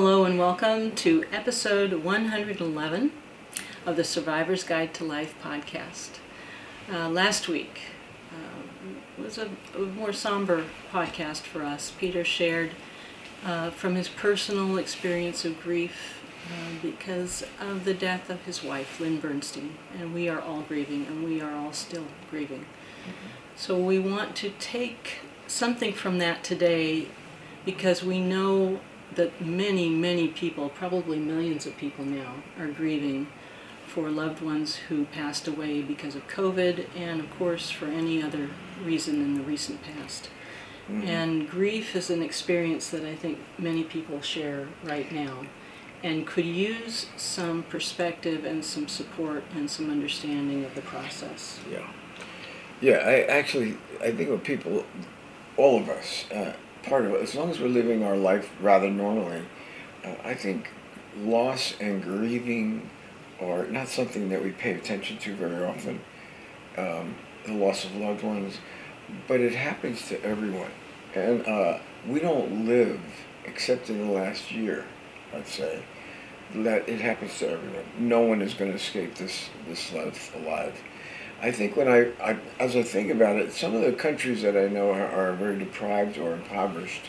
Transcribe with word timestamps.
Hello 0.00 0.24
and 0.24 0.38
welcome 0.38 0.92
to 0.92 1.24
episode 1.32 1.92
111 1.92 3.10
of 3.84 3.96
the 3.96 4.04
Survivor's 4.04 4.62
Guide 4.62 4.94
to 4.94 5.04
Life 5.04 5.34
podcast. 5.42 6.20
Uh, 6.88 7.08
last 7.08 7.48
week 7.48 7.80
uh, 8.30 9.20
was 9.20 9.38
a, 9.38 9.50
a, 9.74 9.80
more 9.80 10.12
somber 10.12 10.66
podcast 10.92 11.40
for 11.40 11.64
us. 11.64 11.92
Peter 11.98 12.24
shared 12.24 12.70
uh, 13.44 13.70
from 13.70 13.96
his 13.96 14.08
personal 14.08 14.78
experience 14.78 15.44
of 15.44 15.60
grief 15.60 16.22
uh, 16.46 16.80
because 16.80 17.44
of 17.60 17.84
the 17.84 17.92
death 17.92 18.30
of 18.30 18.44
his 18.44 18.62
wife, 18.62 19.00
Lynn 19.00 19.18
Bernstein, 19.18 19.74
and 19.98 20.14
we 20.14 20.28
are 20.28 20.40
all 20.40 20.62
grieving 20.62 21.06
and 21.06 21.24
we 21.24 21.40
are 21.40 21.56
all 21.56 21.72
still 21.72 22.06
grieving. 22.30 22.60
Mm-hmm. 22.60 23.28
So 23.56 23.76
we 23.76 23.98
want 23.98 24.36
to 24.36 24.50
take 24.60 25.16
something 25.48 25.92
from 25.92 26.18
that 26.18 26.44
today 26.44 27.08
because 27.64 28.04
we 28.04 28.20
know 28.20 28.78
that 29.14 29.40
many, 29.40 29.88
many 29.88 30.28
people, 30.28 30.68
probably 30.68 31.18
millions 31.18 31.66
of 31.66 31.76
people 31.76 32.04
now, 32.04 32.34
are 32.58 32.68
grieving 32.68 33.28
for 33.86 34.10
loved 34.10 34.42
ones 34.42 34.76
who 34.76 35.04
passed 35.06 35.48
away 35.48 35.82
because 35.82 36.14
of 36.14 36.26
COVID 36.28 36.86
and, 36.96 37.20
of 37.20 37.30
course, 37.38 37.70
for 37.70 37.86
any 37.86 38.22
other 38.22 38.50
reason 38.84 39.16
in 39.16 39.34
the 39.34 39.42
recent 39.42 39.80
past. 39.82 40.28
Mm-hmm. 40.90 41.08
And 41.08 41.50
grief 41.50 41.96
is 41.96 42.10
an 42.10 42.22
experience 42.22 42.90
that 42.90 43.04
I 43.04 43.14
think 43.14 43.38
many 43.58 43.84
people 43.84 44.20
share 44.20 44.68
right 44.84 45.10
now 45.10 45.46
and 46.02 46.26
could 46.26 46.46
use 46.46 47.06
some 47.16 47.62
perspective 47.64 48.44
and 48.44 48.64
some 48.64 48.88
support 48.88 49.42
and 49.54 49.70
some 49.70 49.90
understanding 49.90 50.64
of 50.64 50.74
the 50.74 50.82
process. 50.82 51.58
Yeah. 51.70 51.90
Yeah, 52.80 52.98
I 52.98 53.22
actually, 53.22 53.76
I 54.00 54.12
think 54.12 54.30
what 54.30 54.44
people, 54.44 54.84
all 55.56 55.80
of 55.80 55.88
us, 55.88 56.30
uh, 56.30 56.52
part 56.82 57.04
of 57.04 57.12
it. 57.12 57.22
As 57.22 57.34
long 57.34 57.50
as 57.50 57.60
we're 57.60 57.68
living 57.68 58.02
our 58.02 58.16
life 58.16 58.50
rather 58.60 58.90
normally, 58.90 59.42
uh, 60.04 60.14
I 60.24 60.34
think 60.34 60.70
loss 61.16 61.74
and 61.80 62.02
grieving 62.02 62.88
are 63.40 63.66
not 63.66 63.88
something 63.88 64.28
that 64.30 64.42
we 64.42 64.50
pay 64.50 64.72
attention 64.72 65.18
to 65.18 65.34
very 65.34 65.64
often. 65.64 66.00
Um, 66.76 67.16
the 67.46 67.54
loss 67.54 67.84
of 67.84 67.94
loved 67.96 68.22
ones, 68.22 68.58
but 69.26 69.40
it 69.40 69.54
happens 69.54 70.06
to 70.08 70.22
everyone, 70.22 70.70
and 71.14 71.44
uh, 71.46 71.78
we 72.06 72.20
don't 72.20 72.66
live 72.66 73.00
except 73.44 73.90
in 73.90 74.06
the 74.06 74.12
last 74.12 74.52
year. 74.52 74.84
I'd 75.34 75.46
say 75.46 75.82
that 76.54 76.88
it 76.88 77.00
happens 77.00 77.38
to 77.38 77.50
everyone. 77.50 77.84
No 77.98 78.20
one 78.20 78.42
is 78.42 78.54
going 78.54 78.70
to 78.70 78.76
escape 78.76 79.14
this 79.14 79.50
this 79.68 79.92
life 79.92 80.34
alive. 80.36 80.80
I 81.40 81.52
think 81.52 81.76
when 81.76 81.88
I, 81.88 82.10
I, 82.22 82.38
as 82.58 82.74
I 82.74 82.82
think 82.82 83.10
about 83.10 83.36
it, 83.36 83.52
some 83.52 83.74
of 83.74 83.82
the 83.82 83.92
countries 83.92 84.42
that 84.42 84.56
I 84.56 84.68
know 84.68 84.90
are, 84.90 85.06
are 85.06 85.32
very 85.34 85.58
deprived 85.58 86.18
or 86.18 86.32
impoverished. 86.32 87.02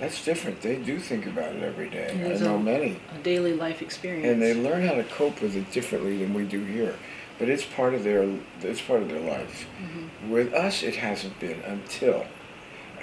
That's 0.00 0.24
different. 0.24 0.62
They 0.62 0.76
do 0.76 0.98
think 0.98 1.26
about 1.26 1.54
it 1.54 1.62
every 1.62 1.88
day. 1.90 2.10
I 2.10 2.38
know 2.42 2.56
a, 2.56 2.60
many. 2.60 2.98
A 3.14 3.22
daily 3.22 3.52
life 3.52 3.82
experience. 3.82 4.26
And 4.26 4.42
they 4.42 4.54
learn 4.54 4.86
how 4.86 4.94
to 4.94 5.04
cope 5.04 5.40
with 5.42 5.54
it 5.54 5.70
differently 5.70 6.18
than 6.18 6.34
we 6.34 6.44
do 6.44 6.64
here. 6.64 6.96
But 7.38 7.48
it's 7.48 7.64
part 7.64 7.94
of 7.94 8.04
their 8.04 8.28
it's 8.60 8.80
part 8.80 9.02
of 9.02 9.08
their 9.08 9.20
life. 9.20 9.66
Mm-hmm. 9.80 10.30
With 10.30 10.54
us, 10.54 10.82
it 10.82 10.96
hasn't 10.96 11.38
been 11.38 11.60
until 11.60 12.26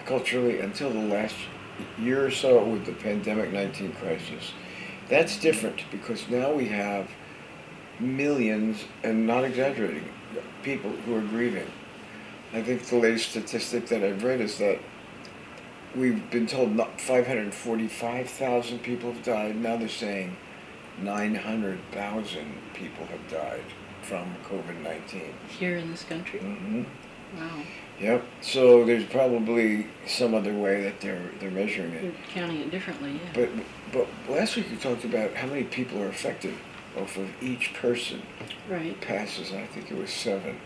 culturally 0.05 0.59
until 0.59 0.89
the 0.89 0.99
last 0.99 1.35
year 1.99 2.25
or 2.25 2.31
so 2.31 2.63
with 2.63 2.85
the 2.85 2.93
pandemic 2.93 3.51
19 3.51 3.93
crisis. 3.93 4.51
That's 5.07 5.37
different 5.37 5.83
because 5.91 6.27
now 6.29 6.51
we 6.51 6.67
have 6.69 7.09
millions, 7.99 8.85
and 9.03 9.27
not 9.27 9.43
exaggerating, 9.43 10.09
people 10.63 10.91
who 10.91 11.15
are 11.15 11.21
grieving. 11.21 11.71
I 12.53 12.61
think 12.61 12.83
the 12.85 12.97
latest 12.97 13.29
statistic 13.29 13.87
that 13.87 14.03
I've 14.03 14.23
read 14.23 14.41
is 14.41 14.57
that 14.57 14.79
we've 15.95 16.29
been 16.31 16.47
told 16.47 16.75
545,000 16.77 18.79
people 18.79 19.13
have 19.13 19.23
died. 19.23 19.55
Now 19.55 19.77
they're 19.77 19.87
saying 19.87 20.35
900,000 21.01 22.53
people 22.73 23.05
have 23.05 23.29
died 23.29 23.63
from 24.01 24.35
COVID 24.49 24.81
19. 24.81 25.33
Here 25.59 25.77
in 25.77 25.91
this 25.91 26.03
country? 26.03 26.39
Mm-hmm. 26.39 26.83
Wow. 27.37 27.61
Yep. 27.99 28.25
So 28.41 28.85
there's 28.85 29.05
probably 29.05 29.85
some 30.07 30.33
other 30.33 30.53
way 30.53 30.81
that 30.83 31.01
they're 31.01 31.29
they're 31.39 31.51
measuring 31.51 31.91
it. 31.93 32.01
They're 32.01 32.13
counting 32.33 32.61
it 32.61 32.71
differently, 32.71 33.11
yeah. 33.11 33.19
But 33.33 33.49
but 33.91 34.07
last 34.33 34.55
week 34.55 34.71
you 34.71 34.77
talked 34.77 35.03
about 35.03 35.35
how 35.35 35.47
many 35.47 35.65
people 35.65 36.01
are 36.01 36.07
affected 36.07 36.53
off 36.97 37.17
of 37.17 37.29
each 37.41 37.73
person 37.73 38.21
right. 38.69 38.99
passes. 39.01 39.51
I 39.51 39.65
think 39.67 39.91
it 39.91 39.97
was 39.97 40.11
seven. 40.11 40.59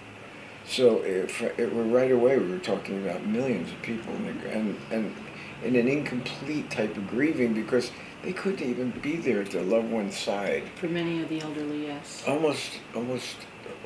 So 0.66 1.02
if 1.02 1.42
it 1.42 1.74
were 1.74 1.84
right 1.84 2.12
away, 2.12 2.38
we 2.38 2.50
were 2.50 2.58
talking 2.58 3.04
about 3.04 3.26
millions 3.26 3.72
of 3.72 3.82
people, 3.82 4.14
and 4.14 4.42
and 4.44 4.78
and 4.92 5.16
in 5.64 5.76
an 5.76 5.88
incomplete 5.88 6.70
type 6.70 6.96
of 6.96 7.08
grieving 7.08 7.54
because 7.54 7.92
they 8.24 8.34
couldn't 8.34 8.66
even 8.66 8.92
be 9.02 9.18
there 9.18 9.42
at 9.42 9.52
their 9.52 9.64
loved 9.64 9.92
one's 9.92 10.18
side. 10.18 10.64
For 10.76 10.88
many 10.88 11.22
of 11.22 11.30
the 11.30 11.42
elderly, 11.42 11.88
yes. 11.88 12.24
Almost, 12.28 12.80
almost. 12.96 13.36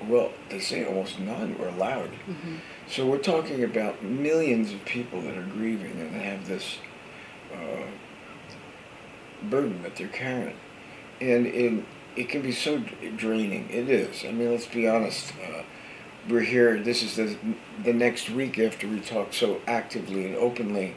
Well, 0.08 0.32
they 0.50 0.60
say 0.60 0.86
almost 0.86 1.20
none 1.20 1.58
were 1.58 1.70
allowed. 1.70 2.12
Mm-hmm. 2.12 2.58
So 2.88 3.08
we're 3.08 3.18
talking 3.18 3.64
about 3.64 4.04
millions 4.04 4.72
of 4.72 4.86
people 4.86 5.22
that 5.22 5.36
are 5.36 5.46
grieving 5.46 6.00
and 6.00 6.12
have 6.12 6.48
this 6.48 6.78
uh, 7.52 7.88
burden 9.50 9.82
that 9.82 9.96
they're 9.96 10.08
carrying, 10.08 10.56
and 11.20 11.48
in 11.48 11.86
it 12.18 12.30
can 12.30 12.42
be 12.42 12.52
so 12.52 12.80
draining. 13.16 13.70
It 13.70 13.90
is. 13.90 14.26
I 14.26 14.32
mean, 14.32 14.52
let's 14.52 14.66
be 14.66 14.88
honest. 14.88 15.34
Uh, 15.34 15.62
we're 16.28 16.42
here. 16.42 16.82
This 16.82 17.04
is 17.04 17.16
the 17.16 17.38
the 17.84 17.94
next 17.94 18.30
week 18.30 18.60
after 18.60 18.88
we 18.88 19.00
talk 19.00 19.34
so 19.34 19.62
actively 19.68 20.26
and 20.26 20.36
openly 20.36 20.96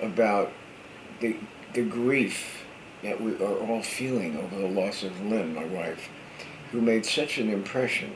about 0.00 0.52
the 1.20 1.36
the 1.74 1.82
grief 1.82 2.64
that 3.02 3.20
we 3.20 3.34
are 3.34 3.58
all 3.58 3.82
feeling 3.82 4.38
over 4.38 4.56
the 4.56 4.68
loss 4.68 5.02
of 5.02 5.20
Lynn, 5.20 5.52
my 5.54 5.64
wife, 5.64 6.08
who 6.70 6.80
made 6.80 7.04
such 7.04 7.38
an 7.38 7.50
impression, 7.50 8.14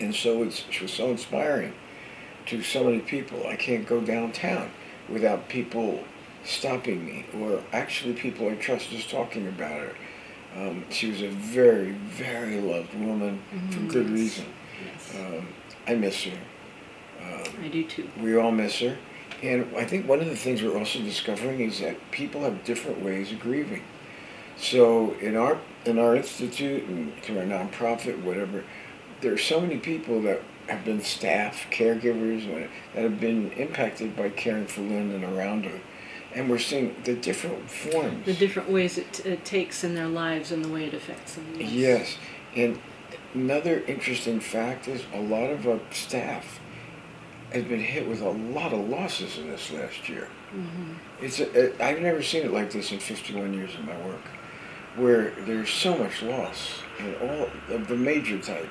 and 0.00 0.14
so 0.14 0.42
it's 0.42 0.64
she 0.70 0.84
was 0.84 0.92
so 0.92 1.10
inspiring 1.10 1.74
to 2.46 2.62
so 2.62 2.84
many 2.84 3.00
people. 3.00 3.46
I 3.46 3.56
can't 3.56 3.86
go 3.86 4.00
downtown 4.00 4.70
without 5.06 5.50
people 5.50 6.02
stopping 6.44 7.04
me, 7.04 7.26
or 7.38 7.62
actually 7.74 8.14
people 8.14 8.48
I 8.48 8.54
trust 8.54 8.88
just 8.88 9.10
talking 9.10 9.46
about 9.46 9.80
her 9.80 9.94
um, 10.58 10.84
she 10.90 11.10
was 11.10 11.22
a 11.22 11.28
very, 11.28 11.92
very 11.92 12.60
loved 12.60 12.94
woman 12.94 13.40
mm-hmm. 13.52 13.70
for 13.70 13.92
good 13.92 14.10
reason. 14.10 14.46
Yes. 14.84 15.14
Um, 15.16 15.48
I 15.86 15.94
miss 15.94 16.24
her. 16.24 16.38
Um, 17.22 17.64
I 17.64 17.68
do 17.68 17.84
too. 17.84 18.08
We 18.20 18.36
all 18.36 18.50
miss 18.50 18.78
her. 18.80 18.96
And 19.42 19.68
I 19.76 19.84
think 19.84 20.08
one 20.08 20.20
of 20.20 20.26
the 20.26 20.36
things 20.36 20.62
we're 20.62 20.76
also 20.76 21.00
discovering 21.00 21.60
is 21.60 21.80
that 21.80 21.96
people 22.10 22.42
have 22.42 22.64
different 22.64 23.02
ways 23.02 23.30
of 23.30 23.38
grieving. 23.38 23.84
So 24.56 25.12
in 25.14 25.36
our 25.36 25.58
in 25.84 25.98
our 25.98 26.16
institute 26.16 26.84
and 26.84 27.16
through 27.22 27.38
our 27.38 27.44
nonprofit, 27.44 28.22
whatever, 28.22 28.64
there 29.20 29.32
are 29.32 29.38
so 29.38 29.60
many 29.60 29.78
people 29.78 30.20
that 30.22 30.42
have 30.66 30.84
been 30.84 31.00
staff, 31.00 31.66
caregivers, 31.70 32.46
that 32.94 33.02
have 33.02 33.20
been 33.20 33.52
impacted 33.52 34.16
by 34.16 34.30
caring 34.30 34.66
for 34.66 34.80
Lynn 34.80 35.12
and 35.12 35.24
around 35.24 35.64
her 35.66 35.80
and 36.34 36.48
we're 36.50 36.58
seeing 36.58 36.94
the 37.04 37.14
different 37.14 37.70
forms. 37.70 38.24
The 38.26 38.34
different 38.34 38.70
ways 38.70 38.98
it, 38.98 39.24
it 39.24 39.44
takes 39.44 39.82
in 39.84 39.94
their 39.94 40.08
lives 40.08 40.52
and 40.52 40.64
the 40.64 40.68
way 40.68 40.84
it 40.84 40.94
affects 40.94 41.34
them. 41.34 41.46
Yes. 41.58 41.72
yes. 41.72 42.18
And 42.54 42.80
another 43.34 43.80
interesting 43.84 44.40
fact 44.40 44.88
is 44.88 45.02
a 45.14 45.20
lot 45.20 45.50
of 45.50 45.66
our 45.66 45.80
staff 45.90 46.60
has 47.52 47.64
been 47.64 47.80
hit 47.80 48.06
with 48.06 48.20
a 48.20 48.28
lot 48.28 48.72
of 48.72 48.88
losses 48.88 49.38
in 49.38 49.48
this 49.48 49.70
last 49.70 50.08
year. 50.08 50.28
Mm-hmm. 50.54 50.92
It's 51.22 51.40
a, 51.40 51.82
I've 51.82 52.00
never 52.00 52.22
seen 52.22 52.44
it 52.44 52.52
like 52.52 52.70
this 52.70 52.92
in 52.92 52.98
51 52.98 53.54
years 53.54 53.74
of 53.74 53.84
my 53.86 53.96
work, 54.06 54.24
where 54.96 55.30
there's 55.46 55.70
so 55.70 55.96
much 55.96 56.22
loss 56.22 56.80
in 56.98 57.14
all 57.16 57.48
of 57.74 57.88
the 57.88 57.96
major 57.96 58.38
type. 58.38 58.68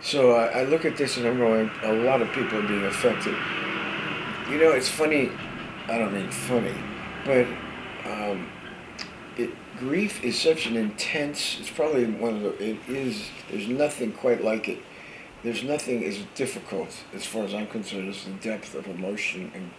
So 0.00 0.32
I, 0.32 0.60
I 0.60 0.64
look 0.64 0.84
at 0.84 0.96
this 0.96 1.16
and 1.16 1.26
I'm 1.26 1.38
going, 1.38 1.70
a 1.82 1.92
lot 1.92 2.22
of 2.22 2.30
people 2.32 2.58
are 2.58 2.68
being 2.68 2.84
affected. 2.84 3.34
You 4.48 4.58
know, 4.58 4.70
it's 4.70 4.88
funny 4.88 5.32
I 5.88 5.96
don't 5.96 6.12
mean 6.12 6.30
funny, 6.30 6.74
but 7.24 7.46
um, 8.04 8.50
it, 9.38 9.50
grief 9.78 10.22
is 10.22 10.38
such 10.38 10.66
an 10.66 10.76
intense. 10.76 11.58
It's 11.60 11.70
probably 11.70 12.04
one 12.04 12.36
of 12.36 12.42
the. 12.42 12.62
It 12.62 12.78
is. 12.88 13.30
There's 13.50 13.68
nothing 13.68 14.12
quite 14.12 14.44
like 14.44 14.68
it. 14.68 14.80
There's 15.42 15.62
nothing 15.62 16.04
as 16.04 16.18
difficult, 16.34 16.94
as 17.14 17.24
far 17.24 17.44
as 17.44 17.54
I'm 17.54 17.68
concerned, 17.68 18.10
as 18.10 18.24
the 18.24 18.32
depth 18.32 18.74
of 18.74 18.86
emotion 18.86 19.50
and 19.54 19.70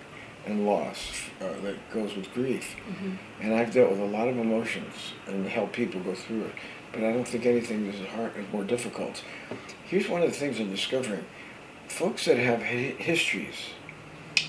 and 0.45 0.65
loss 0.65 1.11
uh, 1.41 1.53
that 1.61 1.75
goes 1.91 2.15
with 2.15 2.33
grief. 2.33 2.75
Mm-hmm. 2.89 3.15
And 3.41 3.53
I've 3.53 3.71
dealt 3.71 3.91
with 3.91 3.99
a 3.99 4.05
lot 4.05 4.27
of 4.27 4.37
emotions 4.37 5.13
and 5.27 5.45
helped 5.45 5.73
people 5.73 6.01
go 6.01 6.15
through 6.15 6.45
it. 6.45 6.55
But 6.91 7.03
I 7.03 7.11
don't 7.11 7.27
think 7.27 7.45
anything 7.45 7.85
is 7.85 8.07
hard 8.07 8.35
is 8.35 8.51
more 8.51 8.63
difficult. 8.63 9.21
Here's 9.85 10.09
one 10.09 10.23
of 10.23 10.29
the 10.29 10.35
things 10.35 10.59
I'm 10.59 10.71
discovering: 10.71 11.25
folks 11.87 12.25
that 12.25 12.37
have 12.37 12.61
hi- 12.61 12.95
histories 12.97 13.73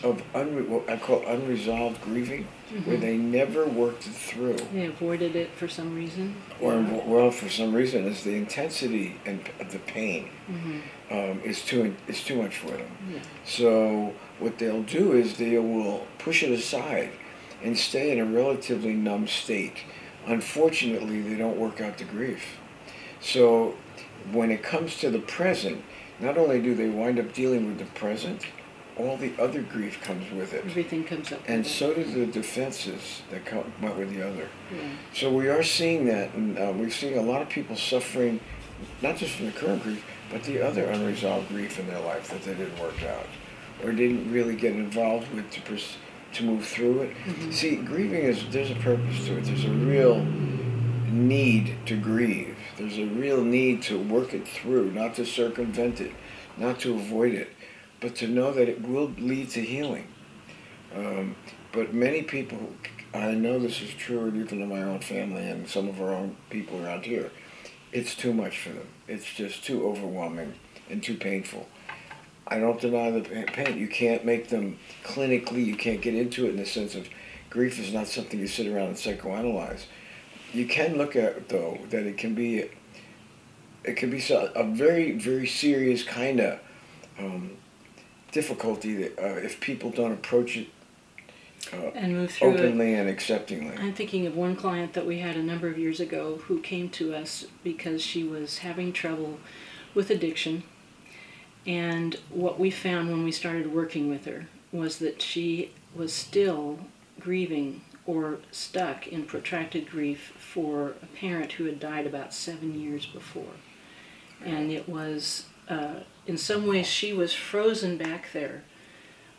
of 0.02 0.22
unre- 0.34 0.68
what 0.68 0.88
I 0.88 0.96
call 0.96 1.24
unresolved 1.26 2.00
grieving, 2.02 2.46
mm-hmm. 2.72 2.88
where 2.88 2.96
they 2.96 3.16
never 3.16 3.66
worked 3.66 4.06
it 4.06 4.12
through. 4.12 4.58
They 4.72 4.86
avoided 4.86 5.36
it 5.36 5.50
for 5.52 5.68
some 5.68 5.94
reason. 5.94 6.36
Or 6.60 6.74
yeah. 6.74 7.04
well, 7.06 7.30
for 7.30 7.48
some 7.48 7.72
reason, 7.72 8.06
is 8.06 8.24
the 8.24 8.34
intensity 8.34 9.16
and 9.26 9.40
the 9.70 9.78
pain 9.78 10.30
mm-hmm. 10.50 10.78
um, 11.12 11.40
is 11.40 11.64
too 11.64 11.94
is 12.08 12.22
too 12.24 12.42
much 12.42 12.56
for 12.56 12.70
them. 12.70 12.90
Yeah. 13.12 13.20
So 13.44 14.14
what 14.38 14.58
they'll 14.58 14.82
do 14.82 15.12
is 15.12 15.36
they 15.36 15.58
will 15.58 16.06
push 16.18 16.42
it 16.42 16.50
aside 16.50 17.12
and 17.62 17.76
stay 17.76 18.10
in 18.10 18.18
a 18.18 18.24
relatively 18.24 18.94
numb 18.94 19.26
state 19.26 19.84
unfortunately, 20.26 21.20
they 21.22 21.36
don't 21.36 21.56
work 21.56 21.80
out 21.80 21.98
the 21.98 22.04
grief. 22.04 22.58
So 23.20 23.74
when 24.32 24.50
it 24.50 24.62
comes 24.62 24.98
to 24.98 25.10
the 25.10 25.18
present, 25.18 25.82
not 26.18 26.36
only 26.36 26.60
do 26.60 26.74
they 26.74 26.88
wind 26.88 27.18
up 27.18 27.32
dealing 27.32 27.66
with 27.66 27.78
the 27.78 27.86
present, 27.86 28.46
all 29.08 29.16
the 29.16 29.32
other 29.38 29.62
grief 29.62 30.00
comes 30.02 30.30
with 30.32 30.52
it. 30.52 30.64
Everything 30.64 31.04
comes 31.04 31.32
up. 31.32 31.40
And 31.48 31.66
so 31.66 31.94
do 31.94 32.04
the 32.04 32.26
defenses 32.26 33.22
that 33.30 33.44
come 33.44 33.64
with 33.80 34.14
the 34.14 34.26
other. 34.26 34.48
Yeah. 34.74 34.78
So 35.14 35.32
we 35.32 35.48
are 35.48 35.62
seeing 35.62 36.04
that, 36.06 36.34
and 36.34 36.58
uh, 36.58 36.72
we're 36.74 36.90
seeing 36.90 37.18
a 37.18 37.22
lot 37.22 37.42
of 37.42 37.48
people 37.48 37.76
suffering, 37.76 38.40
not 39.02 39.16
just 39.16 39.34
from 39.36 39.46
the 39.46 39.52
current 39.52 39.82
grief, 39.82 40.04
but 40.30 40.44
the 40.44 40.60
other 40.62 40.84
unresolved 40.84 41.48
grief 41.48 41.78
in 41.78 41.86
their 41.88 42.00
life 42.00 42.28
that 42.30 42.42
they 42.42 42.54
didn't 42.54 42.78
work 42.78 43.02
out, 43.02 43.26
or 43.84 43.92
didn't 43.92 44.30
really 44.32 44.54
get 44.56 44.72
involved 44.74 45.32
with 45.34 45.50
to 45.50 45.60
pers- 45.62 45.96
to 46.34 46.44
move 46.44 46.64
through 46.64 47.00
it. 47.02 47.16
Mhm. 47.26 47.52
See, 47.52 47.74
grieving 47.76 48.22
is 48.22 48.44
there's 48.50 48.70
a 48.70 48.76
purpose 48.76 49.26
to 49.26 49.38
it. 49.38 49.44
There's 49.44 49.64
a 49.64 49.70
real 49.70 50.24
need 51.10 51.74
to 51.86 51.96
grieve. 51.96 52.56
There's 52.78 52.98
a 52.98 53.04
real 53.06 53.42
need 53.42 53.82
to 53.82 53.98
work 53.98 54.32
it 54.32 54.46
through, 54.46 54.92
not 54.92 55.14
to 55.16 55.26
circumvent 55.26 56.00
it, 56.00 56.12
not 56.56 56.78
to 56.80 56.94
avoid 56.94 57.34
it, 57.34 57.50
but 58.00 58.16
to 58.16 58.26
know 58.26 58.52
that 58.52 58.68
it 58.68 58.86
will 58.86 59.12
lead 59.18 59.50
to 59.50 59.60
healing. 59.60 60.06
Um, 60.94 61.36
but 61.72 61.94
many 61.94 62.22
people, 62.22 62.58
I 63.14 63.32
know 63.32 63.58
this 63.58 63.80
is 63.80 63.92
true 63.94 64.28
even 64.28 64.62
in 64.62 64.68
my 64.68 64.82
own 64.82 65.00
family 65.00 65.48
and 65.48 65.68
some 65.68 65.88
of 65.88 66.00
our 66.00 66.12
own 66.12 66.36
people 66.48 66.84
around 66.84 67.04
here, 67.04 67.30
it's 67.92 68.14
too 68.14 68.32
much 68.32 68.58
for 68.58 68.70
them. 68.70 68.88
It's 69.06 69.26
just 69.26 69.64
too 69.64 69.86
overwhelming 69.86 70.54
and 70.88 71.02
too 71.02 71.16
painful. 71.16 71.68
I 72.46 72.58
don't 72.58 72.80
deny 72.80 73.10
the 73.10 73.20
pain. 73.20 73.78
You 73.78 73.86
can't 73.86 74.24
make 74.24 74.48
them 74.48 74.78
clinically, 75.04 75.64
you 75.64 75.76
can't 75.76 76.00
get 76.00 76.14
into 76.14 76.46
it 76.46 76.50
in 76.50 76.56
the 76.56 76.66
sense 76.66 76.94
of 76.94 77.08
grief 77.48 77.78
is 77.78 77.92
not 77.92 78.06
something 78.06 78.38
you 78.38 78.48
sit 78.48 78.66
around 78.66 78.88
and 78.88 78.96
psychoanalyze. 78.96 79.84
You 80.52 80.66
can 80.66 80.96
look 80.96 81.14
at, 81.14 81.48
though, 81.48 81.78
that 81.90 82.04
it 82.06 82.18
can 82.18 82.34
be, 82.34 82.68
it 83.84 83.96
can 83.96 84.10
be 84.10 84.22
a 84.30 84.64
very, 84.64 85.12
very 85.12 85.46
serious 85.46 86.02
kind 86.02 86.40
of 86.40 86.58
um, 87.18 87.52
difficulty 88.32 88.94
that, 88.94 89.18
uh, 89.18 89.38
if 89.38 89.60
people 89.60 89.90
don't 89.90 90.12
approach 90.12 90.56
it 90.56 90.68
uh, 91.72 91.90
And 91.94 92.14
move 92.14 92.30
through 92.32 92.54
it. 92.54 92.60
openly 92.60 92.94
and 92.94 93.08
acceptingly. 93.08 93.76
I'm 93.76 93.92
thinking 93.92 94.26
of 94.26 94.36
one 94.36 94.56
client 94.56 94.94
that 94.94 95.06
we 95.06 95.18
had 95.18 95.36
a 95.36 95.42
number 95.42 95.68
of 95.68 95.78
years 95.78 96.00
ago 96.00 96.40
who 96.44 96.60
came 96.60 96.88
to 96.90 97.14
us 97.14 97.46
because 97.62 98.02
she 98.02 98.24
was 98.24 98.58
having 98.58 98.92
trouble 98.92 99.38
with 99.94 100.10
addiction. 100.10 100.62
And 101.66 102.16
what 102.30 102.58
we 102.58 102.70
found 102.70 103.10
when 103.10 103.24
we 103.24 103.32
started 103.32 103.72
working 103.72 104.08
with 104.08 104.24
her 104.24 104.46
was 104.72 104.98
that 104.98 105.20
she 105.20 105.72
was 105.94 106.12
still 106.12 106.78
grieving 107.18 107.82
or 108.06 108.38
stuck 108.50 109.06
in 109.06 109.24
protracted 109.24 109.88
grief 109.90 110.32
for 110.38 110.94
a 111.02 111.06
parent 111.06 111.52
who 111.52 111.64
had 111.64 111.78
died 111.78 112.06
about 112.06 112.32
seven 112.32 112.80
years 112.80 113.04
before. 113.06 113.52
And 114.42 114.72
it 114.72 114.88
was, 114.88 115.44
uh, 115.70 116.00
in 116.26 116.36
some 116.36 116.66
ways, 116.66 116.86
she 116.86 117.12
was 117.12 117.32
frozen 117.32 117.96
back 117.96 118.32
there 118.32 118.62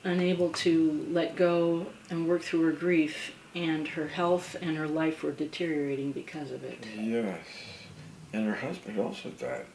unable 0.04 0.50
to 0.50 1.06
let 1.12 1.36
go 1.36 1.86
and 2.10 2.28
work 2.28 2.42
through 2.42 2.62
her 2.62 2.72
grief, 2.72 3.34
and 3.54 3.88
her 3.90 4.08
health 4.08 4.56
and 4.62 4.78
her 4.78 4.88
life 4.88 5.24
were 5.24 5.32
deteriorating 5.32 6.12
because 6.12 6.52
of 6.52 6.64
it. 6.64 6.86
Yes. 6.98 7.40
And 8.34 8.48
her 8.48 8.56
husband 8.56 9.00
also 9.00 9.30
died. 9.30 9.66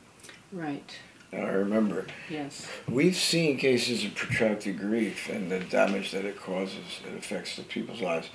Right, 0.52 0.98
I 1.32 1.36
remember. 1.36 2.06
yes. 2.30 2.66
We've 2.88 3.16
seen 3.16 3.58
cases 3.58 4.04
of 4.04 4.14
protracted 4.14 4.78
grief 4.78 5.28
and 5.28 5.50
the 5.50 5.60
damage 5.60 6.12
that 6.12 6.24
it 6.24 6.40
causes. 6.40 7.00
It 7.06 7.18
affects 7.18 7.56
the 7.56 7.62
people's 7.62 8.00
lives. 8.00 8.30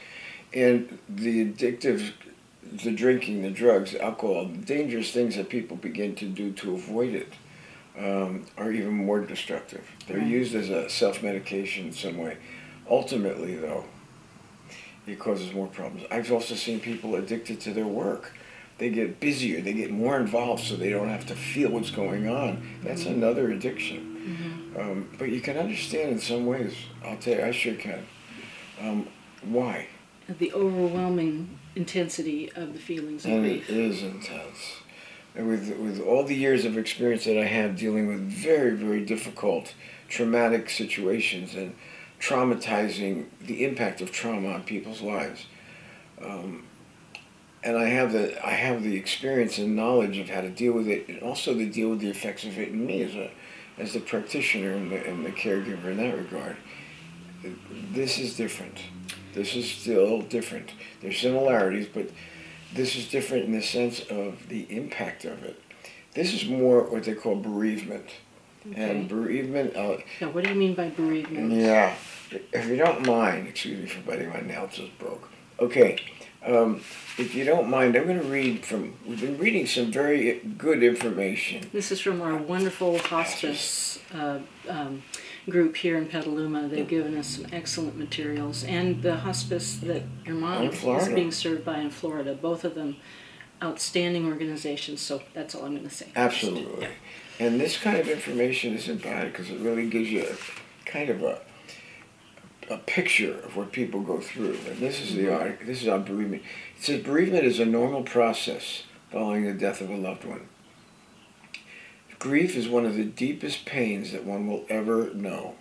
And 0.53 0.99
the 1.09 1.45
addictive, 1.45 2.11
the 2.83 2.91
drinking, 2.91 3.41
the 3.41 3.49
drugs, 3.49 3.95
alcohol, 3.95 4.45
the 4.45 4.57
dangerous 4.57 5.11
things 5.11 5.37
that 5.37 5.49
people 5.49 5.77
begin 5.77 6.15
to 6.15 6.25
do 6.25 6.51
to 6.51 6.75
avoid 6.75 7.13
it 7.13 7.33
um, 7.97 8.45
are 8.57 8.71
even 8.71 8.93
more 8.93 9.19
destructive. 9.19 9.83
They're 10.07 10.17
Right. 10.17 10.27
used 10.27 10.55
as 10.55 10.69
a 10.69 10.89
self 10.89 11.21
medication 11.23 11.87
in 11.87 11.93
some 11.93 12.17
way. 12.17 12.37
Ultimately, 12.89 13.55
though, 13.55 13.85
it 15.07 15.19
causes 15.19 15.53
more 15.53 15.67
problems. 15.67 16.05
I've 16.11 16.31
also 16.31 16.55
seen 16.55 16.79
people 16.79 17.15
addicted 17.15 17.59
to 17.61 17.73
their 17.73 17.87
work. 17.87 18.33
They 18.77 18.89
get 18.89 19.19
busier, 19.19 19.61
they 19.61 19.73
get 19.73 19.91
more 19.91 20.19
involved 20.19 20.63
so 20.63 20.75
they 20.75 20.89
don't 20.89 21.09
have 21.09 21.25
to 21.27 21.35
feel 21.35 21.69
what's 21.71 21.91
going 21.91 22.27
on. 22.27 22.63
That's 22.83 23.05
another 23.05 23.51
addiction. 23.51 23.99
hmm 24.73 24.79
Um, 24.79 25.09
but 25.19 25.29
you 25.29 25.41
can 25.41 25.57
understand 25.57 26.11
in 26.11 26.19
some 26.19 26.45
ways, 26.45 26.73
I'll 27.05 27.17
tell 27.17 27.35
you, 27.37 27.43
I 27.43 27.51
sure 27.51 27.75
can. 27.75 28.05
Um, 28.79 29.07
why? 29.43 29.87
The 30.39 30.53
overwhelming 30.53 31.59
intensity 31.75 32.51
of 32.55 32.73
the 32.73 32.79
feelings 32.79 33.25
of 33.25 33.31
And 33.31 33.45
it 33.45 33.65
grief. 33.65 33.69
is 33.69 34.01
intense. 34.03 34.80
And 35.35 35.47
with, 35.47 35.77
with 35.77 36.01
all 36.01 36.23
the 36.23 36.35
years 36.35 36.65
of 36.65 36.77
experience 36.77 37.23
that 37.25 37.39
I 37.39 37.45
have 37.45 37.77
dealing 37.77 38.07
with 38.07 38.19
very, 38.19 38.71
very 38.75 39.05
difficult, 39.05 39.73
traumatic 40.09 40.69
situations 40.69 41.55
and 41.55 41.73
traumatizing 42.19 43.25
the 43.39 43.63
impact 43.63 44.01
of 44.01 44.11
trauma 44.11 44.49
on 44.49 44.63
people's 44.63 45.01
lives. 45.01 45.45
Um, 46.21 46.65
and 47.63 47.77
I 47.77 47.89
have 47.89 48.11
the 48.11 48.45
I 48.45 48.51
have 48.51 48.83
the 48.83 48.95
experience 48.95 49.57
and 49.57 49.75
knowledge 49.75 50.17
of 50.17 50.29
how 50.29 50.41
to 50.41 50.49
deal 50.49 50.73
with 50.73 50.87
it, 50.87 51.07
and 51.07 51.21
also 51.21 51.53
to 51.53 51.65
deal 51.67 51.89
with 51.89 51.99
the 51.99 52.09
effects 52.09 52.43
of 52.43 52.57
it 52.57 52.69
in 52.69 52.85
me 52.85 53.03
as 53.03 53.15
a 53.15 53.31
as 53.77 53.93
the 53.93 53.99
practitioner 53.99 54.73
and 54.73 54.91
the, 54.91 55.07
and 55.07 55.25
the 55.25 55.31
caregiver 55.31 55.85
in 55.85 55.97
that 55.97 56.17
regard. 56.17 56.57
This 57.91 58.19
is 58.19 58.35
different. 58.35 58.79
This 59.33 59.55
is 59.55 59.69
still 59.69 60.21
different. 60.21 60.71
There's 61.01 61.17
similarities, 61.17 61.87
but 61.91 62.09
this 62.73 62.95
is 62.95 63.07
different 63.09 63.45
in 63.45 63.51
the 63.51 63.61
sense 63.61 64.01
of 64.09 64.47
the 64.49 64.65
impact 64.69 65.25
of 65.25 65.43
it. 65.43 65.61
This 66.13 66.33
is 66.33 66.45
more 66.47 66.83
what 66.83 67.03
they 67.03 67.13
call 67.13 67.35
bereavement. 67.35 68.05
And 68.75 69.07
bereavement, 69.07 69.75
uh, 69.75 69.97
Now, 70.19 70.29
what 70.29 70.43
do 70.43 70.51
you 70.51 70.55
mean 70.55 70.75
by 70.75 70.89
bereavement? 70.89 71.51
yeah, 71.51 71.95
if 72.53 72.67
you 72.67 72.75
don't 72.75 73.05
mind, 73.07 73.47
excuse 73.47 73.79
me 73.79 73.87
for 73.87 74.01
biting 74.01 74.29
my 74.29 74.41
nail, 74.41 74.65
it 74.65 74.71
just 74.71 74.97
broke. 74.99 75.29
Okay, 75.59 75.97
um, 76.45 76.81
if 77.17 77.33
you 77.33 77.43
don't 77.43 77.69
mind, 77.69 77.95
I'm 77.95 78.05
going 78.05 78.19
to 78.19 78.27
read 78.27 78.63
from, 78.63 78.93
we've 79.05 79.19
been 79.19 79.37
reading 79.37 79.65
some 79.65 79.91
very 79.91 80.39
good 80.57 80.83
information. 80.83 81.69
This 81.73 81.91
is 81.91 81.99
from 81.99 82.21
our 82.21 82.35
wonderful 82.35 82.99
hospice 82.99 83.99
uh, 84.13 84.39
um, 84.69 85.01
group 85.49 85.75
here 85.75 85.97
in 85.97 86.07
Petaluma. 86.07 86.67
They've 86.67 86.87
given 86.87 87.17
us 87.17 87.27
some 87.27 87.47
excellent 87.51 87.97
materials, 87.97 88.63
and 88.63 89.01
the 89.01 89.17
hospice 89.17 89.77
that 89.77 90.03
your 90.25 90.35
mom 90.35 90.67
is 90.67 91.09
being 91.09 91.31
served 91.31 91.65
by 91.65 91.79
in 91.79 91.89
Florida. 91.89 92.33
Both 92.33 92.63
of 92.63 92.75
them 92.75 92.97
outstanding 93.63 94.25
organizations. 94.27 95.01
So 95.01 95.21
that's 95.33 95.55
all 95.55 95.65
I'm 95.65 95.75
going 95.75 95.87
to 95.87 95.93
say. 95.93 96.07
Absolutely. 96.15 96.83
Yeah. 96.83 96.89
And 97.39 97.59
this 97.59 97.77
kind 97.77 97.97
of 97.97 98.07
information 98.07 98.73
isn't 98.73 99.01
bad 99.01 99.31
because 99.31 99.49
it 99.49 99.59
really 99.59 99.89
gives 99.89 100.09
you 100.11 100.25
a, 100.25 100.89
kind 100.89 101.09
of 101.09 101.23
a, 101.23 101.41
a 102.69 102.77
picture 102.77 103.39
of 103.39 103.55
what 103.55 103.71
people 103.71 104.01
go 104.01 104.19
through. 104.19 104.57
And 104.67 104.77
this 104.77 104.99
is 105.01 105.15
the 105.15 105.25
mm-hmm. 105.25 105.41
article, 105.41 105.67
this 105.67 105.81
is 105.81 105.87
on 105.87 106.03
bereavement. 106.03 106.43
It 106.77 106.83
says 106.83 107.03
bereavement 107.03 107.45
is 107.45 107.59
a 107.59 107.65
normal 107.65 108.03
process 108.03 108.83
following 109.11 109.45
the 109.45 109.53
death 109.53 109.81
of 109.81 109.89
a 109.89 109.97
loved 109.97 110.23
one. 110.23 110.47
Grief 112.21 112.55
is 112.55 112.69
one 112.69 112.85
of 112.85 112.93
the 112.93 113.03
deepest 113.03 113.65
pains 113.65 114.11
that 114.11 114.23
one 114.23 114.45
will 114.47 114.63
ever 114.69 115.11
know. 115.15 115.55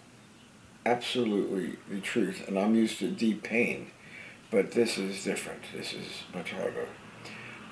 Absolutely 0.84 1.76
the 1.88 2.02
truth. 2.02 2.46
And 2.46 2.58
I'm 2.58 2.74
used 2.74 2.98
to 2.98 3.10
deep 3.10 3.42
pain, 3.42 3.90
but 4.50 4.72
this 4.72 4.98
is 4.98 5.24
different. 5.24 5.62
This 5.74 5.94
is 5.94 6.24
much 6.34 6.52
harder. 6.52 6.86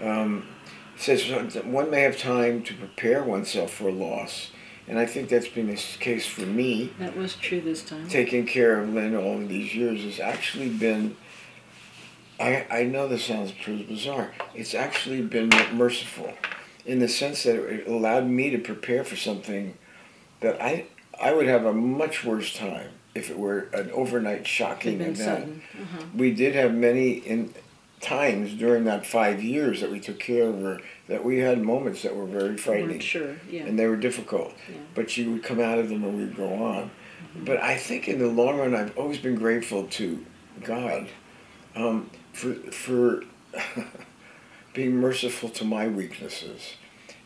Um, 0.03 0.47
it 0.97 1.03
says 1.03 1.23
one 1.67 1.91
may 1.91 2.01
have 2.01 2.17
time 2.17 2.63
to 2.63 2.73
prepare 2.73 3.23
oneself 3.23 3.75
for 3.75 3.89
a 3.89 3.93
loss, 3.93 4.53
and 4.87 4.99
I 4.99 5.05
think 5.05 5.29
that's 5.29 5.49
been 5.49 5.67
the 5.67 5.77
case 6.01 6.25
for 6.25 6.47
me. 6.47 6.95
That 6.99 7.15
was 7.15 7.37
true 7.37 7.61
this 7.61 7.83
time. 7.83 8.09
Taking 8.09 8.47
care 8.47 8.81
of 8.81 8.89
Lynn 8.89 9.15
all 9.15 9.37
of 9.37 9.51
these 9.51 9.75
years 9.75 10.03
has 10.05 10.19
actually 10.19 10.71
been. 10.71 11.15
I, 12.41 12.67
I 12.71 12.83
know 12.85 13.07
this 13.07 13.27
sounds 13.27 13.53
bizarre. 13.53 14.33
It's 14.55 14.73
actually 14.73 15.21
been 15.21 15.51
merciful, 15.75 16.33
in 16.87 16.99
the 17.01 17.09
sense 17.09 17.43
that 17.45 17.57
it 17.57 17.87
allowed 17.87 18.27
me 18.27 18.51
to 18.51 18.59
prepare 18.59 19.05
for 19.05 19.17
something 19.17 19.77
that 20.41 20.61
I 20.63 20.87
I 21.21 21.33
would 21.33 21.47
have 21.47 21.65
a 21.65 21.73
much 21.73 22.25
worse 22.25 22.55
time 22.55 22.91
if 23.15 23.31
it 23.31 23.39
were 23.39 23.69
an 23.73 23.91
overnight 23.91 24.47
shocking 24.47 25.01
event. 25.01 25.63
Uh-huh. 25.75 26.05
we 26.15 26.33
did 26.33 26.55
have 26.55 26.73
many 26.75 27.13
in 27.13 27.53
times 28.01 28.55
during 28.55 28.85
that 28.85 29.05
five 29.05 29.43
years 29.43 29.81
that 29.81 29.91
we 29.91 29.99
took 29.99 30.21
care 30.21 30.45
of 30.49 30.61
her 30.63 30.79
that 31.09 31.25
we 31.25 31.39
had 31.39 31.61
moments 31.61 32.03
that 32.03 32.15
were 32.15 32.27
very 32.27 32.57
frightening 32.57 33.01
sure. 33.01 33.35
Yeah. 33.51 33.65
and 33.65 33.77
they 33.77 33.89
were 33.89 33.97
difficult 33.97 34.55
Yeah. 34.69 34.77
but 34.95 35.11
she 35.11 35.27
would 35.27 35.43
come 35.43 35.59
out 35.59 35.79
of 35.79 35.89
them 35.89 36.05
and 36.05 36.17
we'd 36.17 36.37
go 36.37 36.53
on 36.63 36.93
but 37.35 37.61
i 37.61 37.77
think 37.77 38.07
in 38.07 38.21
the 38.21 38.29
long 38.29 38.57
run 38.59 38.73
i've 38.77 38.97
always 38.97 39.19
been 39.19 39.35
grateful 39.35 39.89
to 39.89 40.25
god 40.63 41.09
um, 41.75 42.09
for 42.33 42.55
for 42.71 43.25
being 44.79 44.95
merciful 45.01 45.49
to 45.49 45.65
my 45.65 45.89
weaknesses 45.89 46.75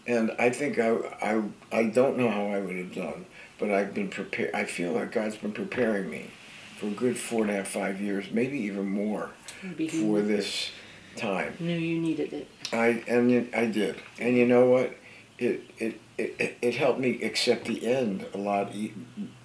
and 0.06 0.30
i 0.38 0.48
think 0.48 0.78
I, 0.78 0.88
I 1.20 1.42
i 1.70 1.84
don't 1.84 2.16
know 2.16 2.30
how 2.30 2.46
i 2.46 2.58
would 2.58 2.76
have 2.76 2.94
done 2.94 3.26
but 3.58 3.70
i've 3.70 3.92
been 3.92 4.08
prepared 4.08 4.54
i 4.54 4.64
feel 4.64 4.92
like 4.92 5.12
god's 5.12 5.36
been 5.36 5.52
preparing 5.52 6.08
me 6.08 6.30
for 6.78 6.86
a 6.86 6.90
good 6.92 7.18
four 7.18 7.42
and 7.42 7.50
a 7.50 7.56
half 7.56 7.68
five 7.68 8.00
years 8.00 8.30
maybe 8.32 8.58
even 8.60 8.88
more 8.88 9.28
Maybe 9.62 9.86
for 9.86 10.22
this 10.22 10.70
time. 11.14 11.54
Knew 11.60 11.76
you 11.78 12.00
needed 12.00 12.32
it. 12.32 12.48
I 12.72 13.04
and 13.06 13.54
I 13.54 13.66
did, 13.66 13.96
and 14.18 14.34
you 14.34 14.46
know 14.46 14.64
what? 14.70 14.96
It 15.38 15.60
it, 15.78 16.00
it, 16.16 16.34
it- 16.38 16.56
it 16.62 16.74
helped 16.76 16.98
me 16.98 17.22
accept 17.22 17.66
the 17.66 17.86
end 17.86 18.26
a 18.34 18.38
lot 18.38 18.74
e- 18.74 18.94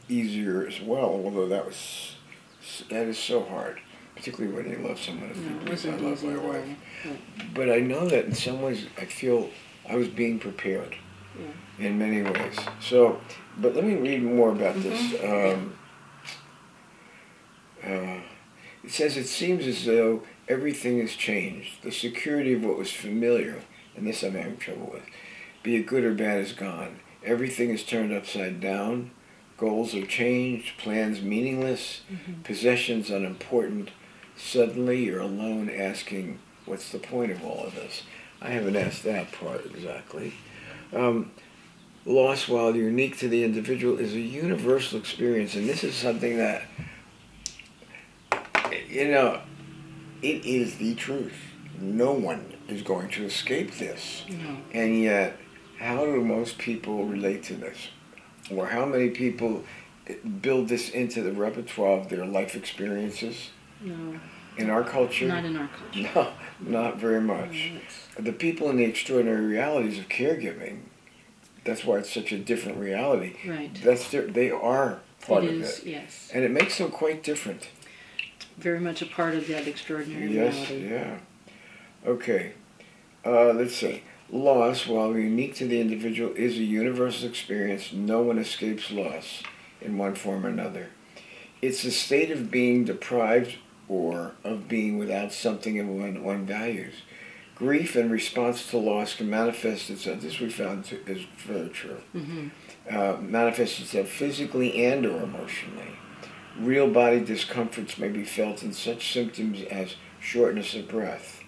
easier 0.10 0.66
as 0.66 0.80
well. 0.82 1.10
Although 1.24 1.50
that 1.50 1.66
was 1.68 2.16
that 2.90 3.06
is 3.06 3.20
so 3.20 3.44
hard, 3.44 3.80
particularly 4.18 4.54
when 4.56 4.70
you 4.70 4.88
love 4.88 5.00
someone 5.00 5.30
as 5.30 5.38
deeply 5.38 5.72
as 5.74 5.86
I 5.86 5.96
love 5.98 6.24
my 6.24 6.38
wife. 6.38 6.66
But, 7.04 7.54
But 7.54 7.70
I 7.72 7.80
know 7.80 8.08
that 8.08 8.26
in 8.26 8.34
some 8.34 8.62
ways 8.62 8.86
I 8.98 9.06
feel 9.06 9.50
I 9.88 9.96
was 9.96 10.08
being 10.08 10.40
prepared 10.40 10.96
in 11.80 12.00
many 12.00 12.24
ways. 12.24 12.58
So, 12.82 13.22
but 13.58 13.76
let 13.76 13.84
me 13.84 13.96
read 13.96 14.24
more 14.24 14.50
about 14.52 14.76
this. 14.82 15.00
Mhm. 15.14 15.54
Um, 15.54 15.74
uh, 17.84 18.22
it 18.84 18.92
says 18.92 19.18
it 19.18 19.28
seems 19.28 19.68
as 19.68 19.86
though 19.86 20.24
everything 20.48 21.00
has 21.00 21.12
changed. 21.14 21.84
The 21.84 21.92
security 21.92 22.54
of 22.54 22.64
what 22.66 22.78
was 22.78 22.92
familiar, 22.92 23.62
and 23.96 24.08
this 24.08 24.24
I'm 24.24 24.34
having 24.34 24.58
trouble 24.58 24.90
with, 24.92 25.04
be 25.62 25.76
it 25.76 25.86
good 25.86 26.04
or 26.04 26.14
bad, 26.14 26.40
is 26.40 26.54
gone. 26.54 27.00
Everything 27.24 27.70
is 27.70 27.84
turned 27.84 28.12
upside 28.14 28.60
down. 28.60 29.12
Goals 29.58 29.94
are 29.96 30.06
changed. 30.06 30.78
Plans 30.78 31.22
meaningless. 31.22 32.02
Mhm. 32.12 32.44
Possessions 32.44 33.10
unimportant. 33.10 33.90
Suddenly 34.38 35.04
you're 35.06 35.22
alone 35.22 35.70
asking, 35.70 36.40
what's 36.66 36.92
the 36.92 37.00
point 37.00 37.32
of 37.32 37.44
all 37.44 37.66
of 37.66 37.76
this? 37.76 38.04
I 38.42 38.50
haven't 38.50 38.76
asked 38.76 39.04
that 39.04 39.32
part 39.32 39.66
exactly. 39.66 40.34
Um, 40.94 41.32
loss, 42.06 42.48
while 42.48 42.76
unique 42.76 43.18
to 43.20 43.28
the 43.28 43.44
individual, 43.44 44.00
is 44.00 44.14
a 44.14 44.20
universal 44.20 45.00
experience, 45.00 45.56
and 45.56 45.68
this 45.68 45.84
is 45.84 45.96
something 45.96 46.38
that, 46.38 46.64
you 48.88 49.10
know, 49.10 49.42
it 50.22 50.46
is 50.46 50.78
the 50.78 50.96
truth. 50.96 51.36
No 51.80 52.12
one 52.12 52.54
is 52.68 52.82
going 52.82 53.10
to 53.10 53.26
escape 53.26 53.76
this. 53.76 54.24
no. 54.30 54.58
And 54.72 55.02
yet, 55.02 55.38
how 55.80 56.06
do 56.06 56.24
most 56.24 56.58
people 56.58 57.06
relate 57.06 57.44
to 57.44 57.54
this? 57.56 57.90
Or 58.52 58.68
how 58.68 58.86
many 58.86 59.10
people 59.10 59.64
build 60.42 60.70
this 60.70 60.90
into 60.90 61.22
the 61.22 61.32
repertoire 61.32 62.00
of 62.00 62.10
their 62.10 62.26
life 62.26 62.56
experiences? 62.56 63.50
No. 63.82 64.20
In 64.58 64.70
our 64.70 64.84
culture? 64.84 65.28
Not 65.28 65.46
in 65.46 65.56
our 65.56 65.68
culture. 65.70 66.10
No, 66.62 66.80
not 66.82 66.98
very 66.98 67.22
much. 67.22 67.56
it's- 67.76 68.08
The 68.18 68.34
people 68.34 68.70
in 68.70 68.78
the 68.78 68.86
extraordinary 68.86 69.46
realities 69.46 70.00
of 70.00 70.10
caregiving, 70.10 70.80
that's 71.64 71.86
why 71.86 71.98
it's 71.98 72.12
such 72.12 72.32
a 72.32 72.38
different 72.40 72.80
reality. 72.80 73.36
Right. 73.48 73.70
That's 73.84 74.10
their, 74.10 74.24
they 74.24 74.50
are 74.50 75.00
part 75.22 75.44
it 75.44 75.50
of 75.54 75.62
is, 75.62 75.80
it. 75.80 75.86
yes. 75.86 76.32
And 76.34 76.44
it 76.44 76.50
makes 76.52 76.78
them 76.80 76.90
quite 76.90 77.22
different. 77.24 77.70
Very 78.58 78.80
much 78.80 79.02
a 79.04 79.06
part 79.06 79.36
of 79.36 79.48
that 79.50 79.68
extraordinary 79.68 80.32
Yes, 80.34 80.56
reality. 80.72 80.90
yeah. 80.90 81.18
Okay. 82.06 82.54
Uh, 83.26 83.52
let's 83.54 83.76
see. 83.76 84.02
Loss, 84.32 84.88
while 84.88 85.16
unique 85.16 85.56
to 85.56 85.68
the 85.68 85.80
individual, 85.80 86.34
is 86.36 86.54
a 86.58 86.64
universal 86.64 87.30
experience. 87.30 87.94
No 87.94 88.22
one 88.22 88.40
escapes 88.40 88.90
loss 88.92 89.44
in 89.82 89.98
one 89.98 90.16
form 90.16 90.46
or 90.46 90.50
another. 90.50 90.88
It's 91.62 91.84
a 91.84 91.92
state 91.92 92.32
of 92.32 92.50
being 92.52 92.84
deprived 92.86 93.56
or 93.90 94.34
of 94.44 94.68
being 94.68 94.98
without 94.98 95.32
something 95.32 95.78
in 95.78 96.00
one, 96.00 96.24
one 96.24 96.46
values. 96.46 96.96
Grief 97.56 97.96
in 97.96 98.12
response 98.12 98.70
to 98.70 98.78
loss 98.78 99.16
can 99.16 99.30
manifest 99.30 99.90
itself, 99.90 100.22
this 100.22 100.40
we 100.40 100.50
found 100.50 100.86
to, 100.86 101.04
is 101.06 101.26
very 101.38 101.70
true, 101.70 102.02
hmm 102.12 102.48
uh, 102.90 103.18
manifest 103.20 103.80
itself 103.82 104.08
physically 104.08 104.86
and 104.86 105.06
or 105.06 105.24
emotionally. 105.24 105.92
Real 106.58 106.90
body 106.90 107.20
discomforts 107.20 107.98
may 107.98 108.08
be 108.08 108.24
felt 108.24 108.64
in 108.64 108.74
such 108.74 109.12
symptoms 109.12 109.62
as 109.70 109.96
shortness 110.20 110.74
of 110.74 110.88
breath, 110.88 111.44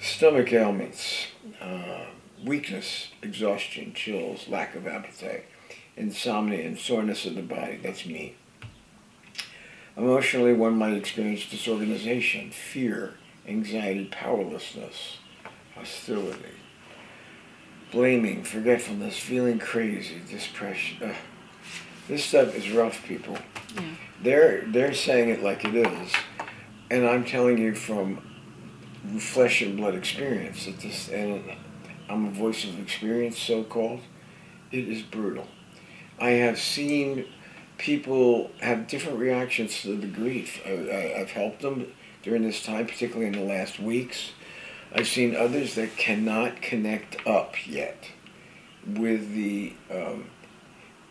stomach 0.00 0.52
ailments, 0.52 1.28
uh, 1.60 2.06
weakness, 2.44 3.08
exhaustion, 3.22 3.92
chills, 3.94 4.48
lack 4.48 4.74
of 4.74 4.86
appetite, 4.86 5.46
insomnia, 5.96 6.66
and 6.66 6.78
soreness 6.78 7.24
of 7.24 7.36
the 7.36 7.42
body. 7.42 7.78
That's 7.82 8.04
me. 8.04 8.34
Emotionally, 9.96 10.52
one 10.52 10.76
might 10.76 10.94
experience 10.94 11.48
disorganization, 11.48 12.50
fear, 12.50 13.14
anxiety, 13.46 14.06
powerlessness, 14.06 15.18
hostility, 15.74 16.56
blaming, 17.92 18.42
forgetfulness, 18.42 19.16
feeling 19.16 19.58
crazy, 19.58 20.20
depression. 20.28 21.14
This 22.08 22.24
stuff 22.24 22.54
is 22.56 22.70
rough, 22.70 23.04
people. 23.04 23.38
Yeah. 23.76 23.82
They're 24.22 24.64
they're 24.66 24.94
saying 24.94 25.28
it 25.28 25.42
like 25.42 25.64
it 25.64 25.74
is, 25.74 26.12
and 26.90 27.06
I'm 27.06 27.24
telling 27.24 27.58
you 27.58 27.74
from 27.74 28.20
flesh 29.18 29.62
and 29.62 29.76
blood 29.76 29.94
experience 29.94 30.66
that 30.66 30.80
this, 30.80 31.08
and 31.08 31.44
I'm 32.08 32.26
a 32.26 32.30
voice 32.30 32.64
of 32.64 32.80
experience, 32.80 33.38
so 33.38 33.62
called. 33.62 34.00
It 34.72 34.88
is 34.88 35.02
brutal. 35.02 35.46
I 36.18 36.30
have 36.30 36.58
seen 36.58 37.26
people 37.84 38.50
have 38.62 38.86
different 38.86 39.18
reactions 39.18 39.82
to 39.82 39.94
the 39.94 40.06
grief. 40.06 40.58
I, 40.64 41.16
I've 41.18 41.32
helped 41.32 41.60
them 41.60 41.92
during 42.22 42.42
this 42.42 42.62
time, 42.62 42.86
particularly 42.86 43.26
in 43.26 43.34
the 43.34 43.44
last 43.44 43.78
weeks. 43.78 44.30
I've 44.94 45.06
seen 45.06 45.36
others 45.36 45.74
that 45.74 45.98
cannot 45.98 46.62
connect 46.62 47.18
up 47.26 47.66
yet 47.66 48.06
with 48.86 49.34
the 49.34 49.74
um, 49.90 50.30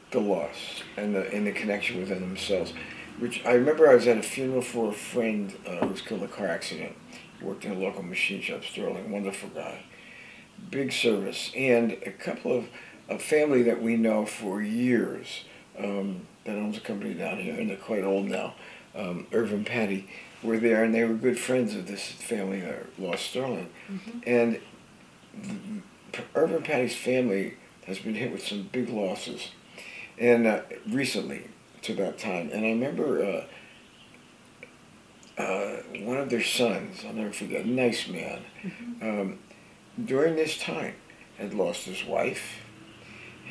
the 0.09 0.19
loss 0.19 0.81
and 0.97 1.13
the 1.15 1.21
the 1.21 1.51
connection 1.51 1.99
within 1.99 2.21
themselves. 2.21 2.73
Which 3.19 3.45
I 3.45 3.51
remember, 3.51 3.87
I 3.87 3.93
was 3.93 4.07
at 4.07 4.17
a 4.17 4.23
funeral 4.23 4.63
for 4.63 4.89
a 4.89 4.93
friend 4.93 5.55
uh, 5.67 5.77
who 5.77 5.87
was 5.89 6.01
killed 6.01 6.21
in 6.21 6.25
a 6.25 6.31
car 6.31 6.47
accident. 6.47 6.95
Worked 7.39 7.65
in 7.65 7.73
a 7.73 7.79
local 7.79 8.01
machine 8.01 8.41
shop, 8.41 8.63
Sterling. 8.63 9.11
Wonderful 9.11 9.49
guy, 9.49 9.83
big 10.71 10.91
service, 10.91 11.51
and 11.55 11.91
a 12.03 12.11
couple 12.11 12.57
of 12.57 12.65
a 13.09 13.19
family 13.19 13.61
that 13.61 13.79
we 13.79 13.95
know 13.95 14.25
for 14.25 14.61
years 14.61 15.43
um, 15.77 16.25
that 16.45 16.55
owns 16.55 16.77
a 16.77 16.81
company 16.81 17.13
down 17.13 17.37
here, 17.37 17.55
and 17.59 17.69
they're 17.69 17.77
quite 17.77 18.03
old 18.03 18.25
now. 18.27 18.53
Um, 18.95 19.27
Irvin 19.31 19.65
Patty 19.65 20.07
were 20.43 20.57
there, 20.57 20.83
and 20.83 20.93
they 20.93 21.03
were 21.03 21.13
good 21.13 21.39
friends 21.39 21.73
of 21.75 21.87
this 21.87 22.05
family 22.11 22.59
that 22.61 22.99
lost 22.99 23.25
Sterling. 23.27 23.69
Mhm. 23.89 24.21
And 24.27 24.59
the, 26.11 26.21
Irvin 26.35 26.61
Patty's 26.63 26.95
family 26.95 27.55
has 27.87 27.99
been 27.99 28.15
hit 28.15 28.31
with 28.31 28.45
some 28.45 28.69
big 28.71 28.89
losses, 28.89 29.49
and 30.17 30.45
uh, 30.45 30.61
recently 30.87 31.47
to 31.81 31.93
that 31.95 32.17
time. 32.17 32.49
And 32.53 32.65
I 32.65 32.69
remember 32.69 33.23
uh, 35.37 35.41
uh, 35.41 35.77
one 36.01 36.17
of 36.17 36.29
their 36.29 36.43
sons, 36.43 37.03
I'll 37.05 37.13
never 37.13 37.33
forget, 37.33 37.65
a 37.65 37.69
nice 37.69 38.07
man, 38.07 38.41
um, 39.01 39.39
during 40.03 40.35
this 40.35 40.57
time 40.57 40.95
had 41.37 41.53
lost 41.53 41.85
his 41.85 42.05
wife. 42.05 42.59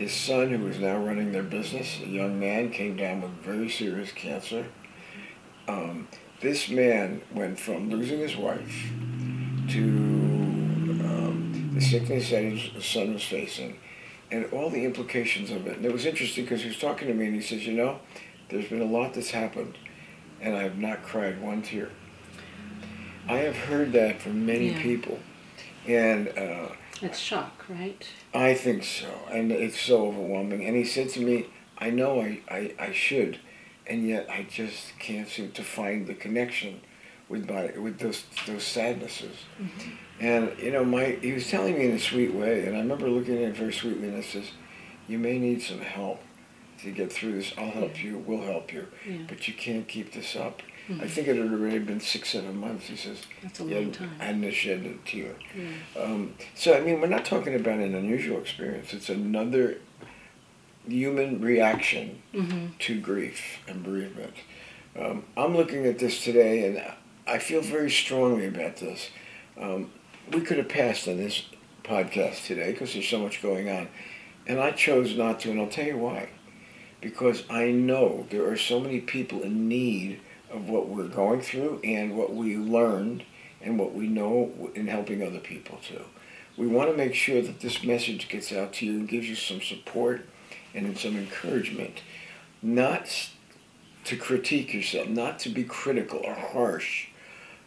His 0.03 0.13
son, 0.13 0.51
who 0.51 0.65
was 0.65 0.81
now 0.81 0.97
running 0.97 1.31
their 1.31 1.45
business, 1.45 2.01
a 2.03 2.09
young 2.09 2.41
man, 2.41 2.71
came 2.71 2.97
down 2.97 3.21
with 3.21 3.31
very 3.35 3.71
serious 3.71 4.11
cancer. 4.11 4.67
Um, 5.69 6.09
this 6.41 6.69
man 6.69 7.23
went 7.33 7.57
from 7.61 7.89
losing 7.89 8.19
his 8.19 8.35
wife 8.37 8.91
to 9.69 9.79
um, 9.79 11.71
the 11.73 11.81
sickness 11.81 12.31
that 12.31 12.43
his 12.43 12.85
son 12.85 13.15
was 13.15 13.23
facing 13.23 13.79
and 14.33 14.47
all 14.47 14.71
the 14.71 14.85
implications 14.85 15.53
of 15.53 15.69
it. 15.69 15.77
And 15.77 15.87
it 15.87 15.93
was 15.93 16.05
interesting 16.05 16.47
because 16.47 16.63
he 16.63 16.69
was 16.69 16.81
talking 16.81 17.07
to 17.07 17.15
me 17.15 17.27
and 17.27 17.37
he 17.37 17.41
says, 17.41 17.65
You 17.65 17.75
know, 17.75 18.01
there's 18.49 18.69
been 18.69 18.83
a 18.83 18.85
lot 18.85 19.15
that's 19.15 19.31
happened 19.31 19.79
and 20.41 20.57
I 20.57 20.65
have 20.65 20.79
not 20.79 21.05
cried 21.05 21.41
one 21.41 21.63
tear. 21.63 21.91
I 23.29 23.37
have 23.37 23.55
heard 23.57 23.93
that 23.93 24.21
from 24.21 24.45
many 24.47 24.73
Yeah. 24.73 24.83
people. 24.83 25.21
And 25.87 26.27
uh, 26.37 26.71
It's 27.03 27.19
shock, 27.19 27.65
right? 27.69 28.07
I 28.33 28.55
think 28.55 28.85
so, 28.85 29.09
and 29.31 29.51
it's 29.53 29.81
so 29.81 30.07
overwhelming. 30.09 30.65
And 30.65 30.77
he 30.77 30.85
said 30.85 31.09
to 31.11 31.21
me, 31.21 31.47
"I 31.79 31.91
know 31.91 32.21
I, 32.21 32.41
I, 32.49 32.75
I 32.79 32.93
should, 32.93 33.39
and 33.87 34.07
yet 34.09 34.29
I 34.31 34.47
just 34.49 34.99
can't 34.99 35.29
seem 35.29 35.51
to 35.53 35.63
find 35.65 36.07
the 36.07 36.15
connection 36.15 36.81
with 37.29 37.49
my 37.51 37.73
with 37.79 37.99
those 37.99 38.25
those 38.47 38.65
sadnesses." 38.65 39.37
Mm-hmm. 39.61 39.91
And 40.21 40.59
you 40.59 40.71
know, 40.71 40.85
my 40.85 41.19
he 41.21 41.33
was 41.33 41.49
telling 41.51 41.77
me 41.79 41.87
in 41.87 41.93
a 41.97 41.99
sweet 41.99 42.33
way, 42.35 42.67
and 42.67 42.77
I 42.77 42.81
remember 42.81 43.09
looking 43.09 43.37
at 43.39 43.51
it 43.51 43.57
very 43.57 43.73
sweetly, 43.73 44.09
and 44.09 44.17
I 44.17 44.23
says, 44.23 44.53
"You 45.09 45.19
may 45.19 45.39
need 45.39 45.63
some 45.63 45.81
help 45.81 46.21
to 46.83 46.91
get 46.91 47.13
through 47.13 47.33
this. 47.35 47.53
I'll 47.59 47.71
help 47.71 48.03
you. 48.03 48.19
We'll 48.19 48.43
help 48.43 48.73
you, 48.73 48.87
Yeah. 49.09 49.19
but 49.29 49.49
you 49.49 49.55
can't 49.55 49.89
keep 49.89 50.13
this 50.13 50.37
up." 50.37 50.63
I 50.89 50.93
Mhm. 50.93 51.09
think 51.09 51.29
it 51.29 51.37
had 51.37 51.47
already 51.53 51.79
been 51.79 52.01
six, 52.01 52.31
seven 52.31 52.57
months. 52.57 52.89
He 52.89 52.97
says, 52.97 53.23
That's 53.43 53.61
a 53.61 53.65
"Yeah, 53.65 53.77
long 53.79 53.93
time. 53.93 54.11
I 54.21 54.25
hadn't 54.25 54.51
shed 54.53 54.85
a 54.85 55.09
tear." 55.09 55.35
Yeah. 55.57 56.03
Um, 56.03 56.35
so 56.55 56.75
I 56.77 56.81
mean, 56.81 57.01
we're 57.01 57.07
not 57.07 57.25
talking 57.25 57.55
about 57.55 57.79
an 57.79 57.95
unusual 57.95 58.39
experience. 58.41 58.93
It's 58.93 59.09
another 59.09 59.79
human 60.89 61.41
reaction 61.41 62.23
hmm 62.33 62.67
to 62.81 63.01
grief 63.01 63.59
and 63.69 63.85
bereavement. 63.85 64.35
Um, 64.99 65.25
I'm 65.37 65.57
looking 65.57 65.87
at 65.87 65.99
this 66.01 66.23
today, 66.25 66.67
and 66.67 66.83
I 67.27 67.39
feel 67.39 67.61
very 67.61 67.91
strongly 67.91 68.47
about 68.47 68.77
this. 68.77 69.11
Um, 69.61 69.91
we 70.33 70.41
could 70.41 70.59
have 70.59 70.69
passed 70.69 71.07
on 71.07 71.17
this 71.19 71.45
podcast 71.85 72.45
today 72.47 72.73
because 72.73 72.93
there's 72.93 73.09
so 73.09 73.21
much 73.21 73.41
going 73.41 73.71
on, 73.71 73.89
and 74.49 74.59
I 74.59 74.73
chose 74.73 75.17
not 75.17 75.41
to, 75.41 75.51
and 75.51 75.61
I'll 75.61 75.69
tell 75.69 75.87
you 75.87 75.97
why. 75.99 76.29
Because 77.01 77.45
I 77.49 77.71
know 77.71 78.27
there 78.31 78.47
are 78.49 78.57
so 78.57 78.81
many 78.81 79.01
people 79.01 79.43
in 79.43 79.69
need 79.69 80.21
of 80.53 80.69
what 80.69 80.89
we're 80.89 81.09
going 81.09 81.41
through 81.41 81.81
and 81.83 82.17
what 82.17 82.35
we 82.35 82.57
learned 82.57 83.25
and 83.61 83.79
what 83.79 83.95
we 83.95 84.07
know 84.07 84.71
in 84.75 84.87
helping 84.87 85.23
other 85.23 85.39
people 85.39 85.79
too. 85.79 86.05
We 86.57 86.67
want 86.67 86.91
to 86.91 86.97
make 86.97 87.15
sure 87.15 87.41
that 87.41 87.61
this 87.61 87.83
message 87.83 88.29
gets 88.29 88.53
out 88.53 88.75
to 88.75 88.87
you 88.87 88.93
and 88.93 89.09
gives 89.09 89.29
you 89.29 89.35
some 89.35 89.63
support 89.63 90.27
and 90.75 90.97
some 90.99 91.17
encouragement, 91.17 92.03
not 92.61 93.31
to 94.05 94.17
critique 94.17 94.75
yourself, 94.75 95.09
not 95.09 95.39
to 95.41 95.49
be 95.49 95.65
critical 95.65 96.21
or 96.25 96.35
harsh. 96.35 97.09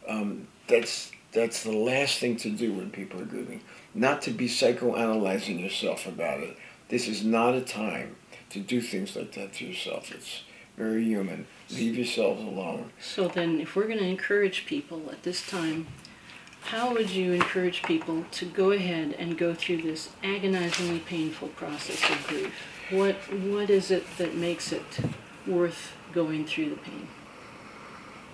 Um, 0.08 0.48
that's 0.68 1.12
that's 1.32 1.64
the 1.64 1.72
last 1.72 2.20
thing 2.20 2.38
to 2.38 2.50
do 2.50 2.74
when 2.74 2.92
people 2.92 3.20
are 3.20 3.26
grieving. 3.26 3.62
Not 3.94 4.22
to 4.24 4.32
be 4.32 4.48
psychoanalyzing 4.48 5.60
yourself 5.60 6.08
about 6.08 6.40
it. 6.40 6.58
This 6.88 7.08
is 7.08 7.24
not 7.26 7.56
a 7.56 7.62
time 7.62 8.16
to 8.52 8.60
do 8.60 8.82
things 8.82 9.16
like 9.16 9.34
that 9.34 9.54
to 9.54 9.66
yourself. 9.66 10.12
It's 10.12 10.44
very 10.78 11.04
human. 11.04 11.48
Leave 11.72 11.96
yourselves 11.96 12.42
alone. 12.42 12.92
So 13.00 13.28
then, 13.28 13.60
if 13.60 13.76
we're 13.76 13.88
going 13.88 14.00
to 14.00 14.06
encourage 14.08 14.66
people 14.66 15.10
at 15.12 15.24
this 15.24 15.46
time, 15.48 15.88
how 16.66 16.94
would 16.94 17.10
you 17.10 17.34
encourage 17.34 17.84
people 17.84 18.26
to 18.32 18.46
go 18.46 18.72
ahead 18.72 19.16
and 19.18 19.38
go 19.38 19.54
through 19.54 19.82
this 19.84 20.10
agonizingly 20.24 21.00
painful 21.00 21.50
process 21.50 22.08
of 22.10 22.28
grief? 22.28 22.54
What 22.92 23.16
What 23.32 23.70
is 23.70 23.90
it 23.92 24.06
that 24.18 24.36
makes 24.36 24.72
it 24.72 24.84
worth 25.48 25.94
going 26.14 26.46
through 26.46 26.70
the 26.72 26.76
pain? 26.78 27.08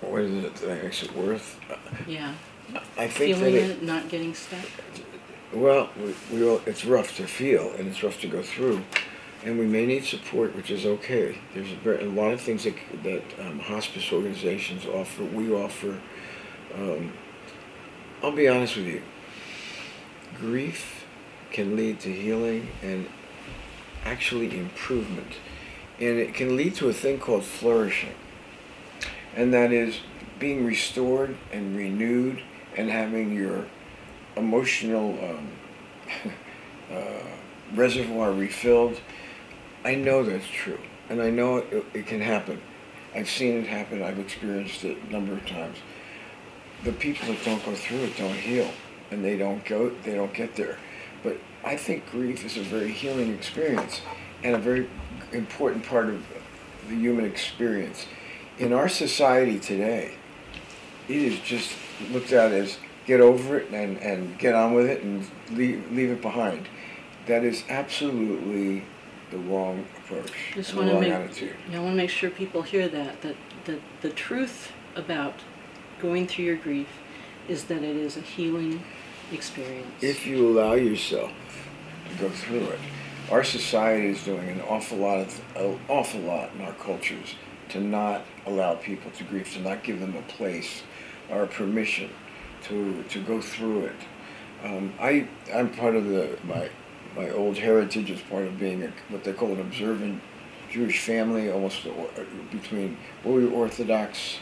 What 0.00 0.22
is 0.22 0.44
it 0.44 0.54
that 0.56 0.82
makes 0.82 1.02
it 1.02 1.14
worth? 1.16 1.58
Yeah. 2.06 2.34
I 2.96 3.06
think 3.06 3.36
Feeling 3.36 3.54
it, 3.54 3.70
it, 3.70 3.82
not 3.82 4.08
getting 4.08 4.34
stuck. 4.34 4.64
well, 5.52 5.90
we, 5.98 6.14
we 6.32 6.48
all, 6.48 6.60
it's 6.66 6.84
rough 6.84 7.16
to 7.16 7.26
feel 7.26 7.70
and 7.72 7.86
it's 7.88 8.02
rough 8.02 8.18
to 8.22 8.28
go 8.28 8.42
through, 8.42 8.82
and 9.44 9.58
we 9.58 9.66
may 9.66 9.86
need 9.86 10.04
support, 10.04 10.54
which 10.54 10.70
is 10.70 10.86
okay. 10.86 11.38
There's 11.54 11.72
a, 11.72 11.76
very, 11.76 12.04
a 12.04 12.08
lot 12.08 12.32
of 12.32 12.40
things 12.40 12.64
that 12.64 12.74
that 13.02 13.22
um, 13.40 13.58
hospice 13.58 14.12
organizations 14.12 14.86
offer. 14.86 15.24
We 15.24 15.52
offer. 15.52 16.00
Um, 16.74 17.12
I'll 18.22 18.32
be 18.32 18.48
honest 18.48 18.76
with 18.76 18.86
you. 18.86 19.02
Grief 20.38 21.04
can 21.50 21.76
lead 21.76 22.00
to 22.00 22.12
healing 22.12 22.68
and 22.82 23.08
actually 24.04 24.56
improvement, 24.58 25.34
and 25.98 26.18
it 26.18 26.34
can 26.34 26.56
lead 26.56 26.74
to 26.76 26.88
a 26.88 26.92
thing 26.92 27.18
called 27.18 27.44
flourishing, 27.44 28.14
and 29.34 29.52
that 29.52 29.72
is 29.72 30.00
being 30.38 30.64
restored 30.64 31.36
and 31.52 31.76
renewed 31.76 32.42
and 32.76 32.90
having 32.90 33.32
your 33.32 33.66
emotional 34.36 35.18
um, 35.22 35.48
uh, 36.92 37.26
reservoir 37.74 38.32
refilled. 38.32 39.00
I 39.84 39.96
know 39.96 40.22
that's 40.22 40.46
true, 40.46 40.78
and 41.08 41.20
I 41.20 41.30
know 41.30 41.58
it, 41.58 41.84
it 41.92 42.06
can 42.06 42.20
happen. 42.20 42.60
I've 43.14 43.28
seen 43.28 43.56
it 43.56 43.66
happen. 43.66 44.02
I've 44.02 44.18
experienced 44.18 44.84
it 44.84 44.96
a 45.08 45.12
number 45.12 45.32
of 45.32 45.46
times. 45.46 45.78
The 46.84 46.92
people 46.92 47.28
that 47.28 47.44
don't 47.44 47.64
go 47.64 47.74
through 47.74 48.04
it 48.04 48.16
don't 48.16 48.34
heal, 48.34 48.70
and 49.10 49.24
they 49.24 49.36
don't 49.36 49.64
go. 49.64 49.90
They 50.04 50.14
don't 50.14 50.32
get 50.32 50.54
there. 50.54 50.78
But 51.22 51.38
I 51.64 51.76
think 51.76 52.10
grief 52.10 52.44
is 52.44 52.56
a 52.56 52.62
very 52.62 52.92
healing 52.92 53.34
experience, 53.34 54.02
and 54.44 54.54
a 54.54 54.58
very 54.58 54.88
important 55.32 55.84
part 55.84 56.08
of 56.08 56.24
the 56.88 56.94
human 56.94 57.24
experience. 57.24 58.06
In 58.58 58.72
our 58.72 58.88
society 58.88 59.58
today, 59.58 60.14
it 61.08 61.16
is 61.16 61.38
just 61.40 61.72
looked 62.10 62.32
at 62.32 62.52
as 62.52 62.78
get 63.06 63.20
over 63.20 63.58
it 63.58 63.70
and, 63.70 63.98
and 63.98 64.38
get 64.38 64.54
on 64.54 64.74
with 64.74 64.86
it 64.86 65.02
and 65.02 65.26
leave, 65.50 65.90
leave 65.90 66.10
it 66.10 66.22
behind. 66.22 66.68
That 67.26 67.44
is 67.44 67.64
absolutely 67.68 68.84
the 69.32 69.38
wrong 69.38 69.84
approach, 69.98 70.30
Just 70.54 70.70
the 70.70 70.76
want 70.76 70.88
to 70.88 70.94
wrong 70.94 71.02
make 71.02 71.12
attitude. 71.12 71.56
I 71.72 71.78
want 71.78 71.92
to 71.92 71.96
make 71.96 72.10
sure 72.10 72.30
people 72.30 72.62
hear 72.62 72.86
that 72.88 73.22
that 73.22 73.36
that 73.64 73.80
the 74.02 74.10
truth 74.10 74.72
about 74.94 75.34
going 76.00 76.26
through 76.26 76.44
your 76.44 76.56
grief 76.56 76.88
is 77.48 77.64
that 77.64 77.82
it 77.82 77.96
is 77.96 78.16
a 78.16 78.20
healing 78.20 78.84
experience. 79.32 80.02
If 80.02 80.26
you 80.26 80.46
allow 80.48 80.74
yourself 80.74 81.32
to 82.10 82.14
go 82.16 82.28
through 82.28 82.66
it, 82.66 82.78
our 83.30 83.42
society 83.42 84.08
is 84.08 84.22
doing 84.22 84.48
an 84.48 84.60
awful 84.60 84.98
lot 84.98 85.20
of 85.20 85.40
an 85.56 85.80
awful 85.88 86.20
lot 86.20 86.50
in 86.54 86.60
our 86.60 86.74
cultures 86.74 87.34
to 87.70 87.80
not 87.80 88.26
allow 88.46 88.74
people 88.74 89.10
to 89.12 89.24
grieve, 89.24 89.50
to 89.54 89.60
not 89.60 89.82
give 89.82 89.98
them 89.98 90.14
a 90.14 90.22
place 90.22 90.82
or 91.30 91.46
permission 91.46 92.10
to 92.64 93.02
to 93.04 93.20
go 93.22 93.40
through 93.40 93.86
it. 93.86 93.96
Um, 94.62 94.92
I 95.00 95.26
I'm 95.52 95.70
part 95.70 95.96
of 95.96 96.04
the 96.04 96.38
my 96.44 96.68
my 97.16 97.30
old 97.30 97.58
heritage 97.58 98.10
is 98.10 98.20
part 98.22 98.44
of 98.46 98.58
being 98.58 98.82
a, 98.82 98.92
what 99.08 99.24
they 99.24 99.32
call 99.32 99.52
an 99.52 99.60
observant 99.60 100.22
Jewish 100.70 101.00
family, 101.00 101.50
almost 101.50 101.86
between 102.50 102.96
well, 103.24 103.34
we 103.34 103.46
were 103.46 103.52
Orthodox. 103.52 104.38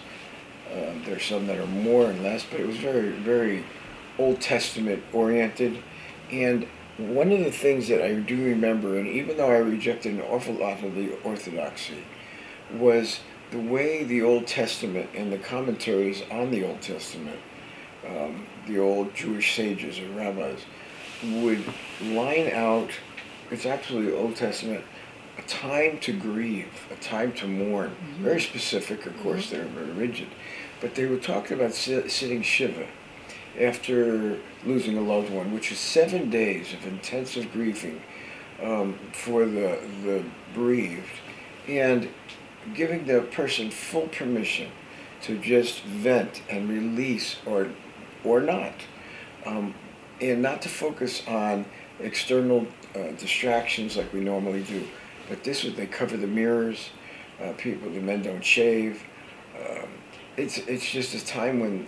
Um, 0.72 1.02
there's 1.04 1.24
some 1.24 1.48
that 1.48 1.58
are 1.58 1.66
more 1.66 2.06
and 2.06 2.22
less, 2.22 2.44
but 2.48 2.60
it 2.60 2.66
was 2.66 2.76
very 2.76 3.10
very 3.10 3.64
Old 4.18 4.40
Testament 4.40 5.02
oriented, 5.12 5.82
and 6.30 6.66
one 6.98 7.32
of 7.32 7.40
the 7.40 7.50
things 7.50 7.88
that 7.88 8.04
I 8.04 8.14
do 8.14 8.44
remember, 8.44 8.98
and 8.98 9.08
even 9.08 9.36
though 9.36 9.50
I 9.50 9.58
rejected 9.58 10.14
an 10.14 10.20
awful 10.20 10.54
lot 10.54 10.84
of 10.84 10.94
the 10.94 11.16
orthodoxy, 11.24 12.04
was 12.74 13.20
the 13.50 13.58
way 13.58 14.04
the 14.04 14.22
Old 14.22 14.46
Testament 14.46 15.10
and 15.14 15.32
the 15.32 15.38
commentaries 15.38 16.22
on 16.30 16.50
the 16.50 16.64
Old 16.64 16.82
Testament, 16.82 17.40
um, 18.06 18.46
the 18.66 18.78
old 18.78 19.14
Jewish 19.14 19.56
sages 19.56 19.98
or 19.98 20.08
rabbis, 20.10 20.60
would 21.24 21.64
line 22.02 22.50
out, 22.52 22.90
it's 23.50 23.66
absolutely 23.66 24.12
Old 24.12 24.36
Testament, 24.36 24.84
a 25.38 25.42
time 25.42 25.98
to 26.00 26.12
grieve, 26.12 26.86
a 26.90 26.96
time 26.96 27.32
to 27.34 27.46
mourn. 27.46 27.90
Mhm. 27.90 28.22
Very 28.22 28.40
specific, 28.40 29.06
of 29.06 29.18
course, 29.22 29.46
Mm-hmm. 29.50 29.56
they're 29.76 29.84
very 29.84 30.08
rigid. 30.08 30.28
But 30.80 30.94
they 30.94 31.06
were 31.06 31.16
talking 31.18 31.58
about 31.58 31.74
si- 31.74 32.08
sitting 32.08 32.42
Shiva 32.42 32.86
after 33.60 34.38
losing 34.64 34.96
a 34.96 35.00
loved 35.00 35.30
one, 35.30 35.52
which 35.52 35.72
is 35.72 35.78
seven 35.78 36.30
days 36.30 36.72
of 36.72 36.86
intensive 36.86 37.52
grieving 37.52 38.00
um, 38.62 38.98
for 39.12 39.44
the, 39.44 39.78
the 40.04 40.22
bereaved, 40.54 41.10
and 41.68 42.08
giving 42.74 43.06
the 43.06 43.22
person 43.22 43.70
full 43.70 44.08
permission 44.08 44.70
to 45.22 45.38
just 45.38 45.82
vent 45.84 46.42
and 46.48 46.68
release 46.68 47.36
or, 47.46 47.68
or 48.24 48.40
not, 48.40 48.72
um, 49.46 49.74
and 50.20 50.42
not 50.42 50.62
to 50.62 50.68
focus 50.68 51.22
on 51.26 51.64
external 52.00 52.66
uh, 52.94 53.12
distractions 53.18 53.96
like 53.96 54.12
we 54.12 54.20
normally 54.20 54.62
do. 54.62 54.86
But 55.28 55.44
this 55.44 55.64
was, 55.64 55.74
they 55.74 55.86
cover 55.86 56.16
the 56.16 56.26
mirrors, 56.26 56.90
uh, 57.42 57.52
people, 57.56 57.90
the 57.90 58.00
men 58.00 58.22
don't 58.22 58.44
shave. 58.44 59.02
Um, 59.56 59.88
it's, 60.36 60.58
it's 60.58 60.90
just 60.90 61.14
a 61.14 61.24
time 61.24 61.60
when 61.60 61.86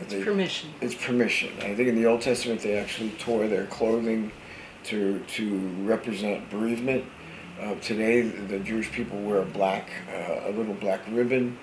it's 0.00 0.12
they- 0.12 0.24
permission. 0.24 0.70
it's 0.80 0.94
permission. 0.94 1.50
I 1.58 1.74
think 1.74 1.88
in 1.88 1.94
the 1.94 2.06
Old 2.06 2.22
Testament 2.22 2.60
they 2.60 2.76
actually 2.76 3.10
tore 3.18 3.46
their 3.46 3.66
clothing 3.66 4.32
to 4.84 5.20
to 5.20 5.58
represent 5.84 6.50
bereavement. 6.50 7.04
Uh, 7.60 7.74
today 7.76 8.22
the 8.22 8.58
Jewish 8.58 8.90
people 8.90 9.20
wear 9.20 9.42
a 9.42 9.44
black, 9.44 9.90
uh, 10.12 10.48
a 10.48 10.50
little 10.50 10.74
black 10.74 11.00
ribbon 11.10 11.56